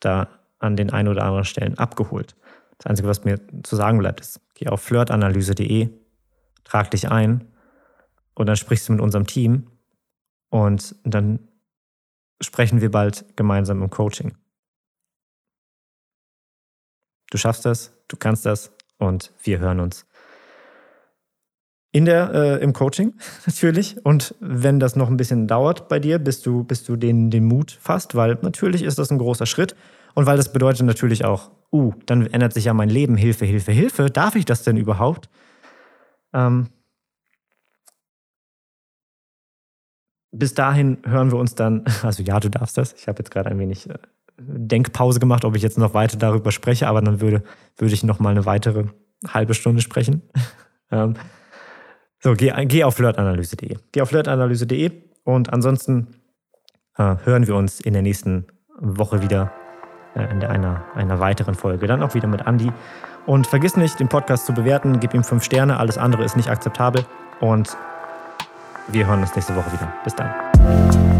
[0.00, 0.28] da
[0.58, 2.34] an den ein oder anderen Stellen abgeholt.
[2.78, 5.90] Das Einzige, was mir zu sagen bleibt, ist, geh auf flirtanalyse.de,
[6.64, 7.52] trag dich ein
[8.34, 9.70] und dann sprichst du mit unserem Team
[10.48, 11.48] und dann
[12.40, 14.38] sprechen wir bald gemeinsam im Coaching.
[17.30, 20.06] Du schaffst das, du kannst das und wir hören uns.
[21.96, 23.14] In der, äh, im Coaching
[23.46, 24.04] natürlich.
[24.04, 27.46] Und wenn das noch ein bisschen dauert bei dir, bis du, bis du den, den
[27.46, 29.74] Mut fasst, weil natürlich ist das ein großer Schritt.
[30.12, 33.72] Und weil das bedeutet natürlich auch, uh, dann ändert sich ja mein Leben, Hilfe, Hilfe,
[33.72, 34.10] Hilfe.
[34.10, 35.30] Darf ich das denn überhaupt?
[36.34, 36.68] Ähm,
[40.32, 42.92] bis dahin hören wir uns dann, also ja, du darfst das.
[42.92, 43.94] Ich habe jetzt gerade ein wenig äh,
[44.36, 47.42] Denkpause gemacht, ob ich jetzt noch weiter darüber spreche, aber dann würde,
[47.78, 48.84] würde ich noch mal eine weitere
[49.26, 50.20] halbe Stunde sprechen.
[50.90, 51.14] ähm,
[52.20, 53.76] so, geh, geh auf flirtanalyse.de.
[53.92, 54.90] Geh auf flirtanalyse.de
[55.24, 56.08] und ansonsten
[56.96, 58.46] äh, hören wir uns in der nächsten
[58.78, 59.52] Woche wieder
[60.14, 61.86] äh, in einer, einer weiteren Folge.
[61.86, 62.72] Dann auch wieder mit Andy.
[63.26, 65.00] Und vergiss nicht, den Podcast zu bewerten.
[65.00, 65.78] Gib ihm fünf Sterne.
[65.78, 67.04] Alles andere ist nicht akzeptabel.
[67.40, 67.76] Und
[68.88, 69.92] wir hören uns nächste Woche wieder.
[70.04, 71.15] Bis dann.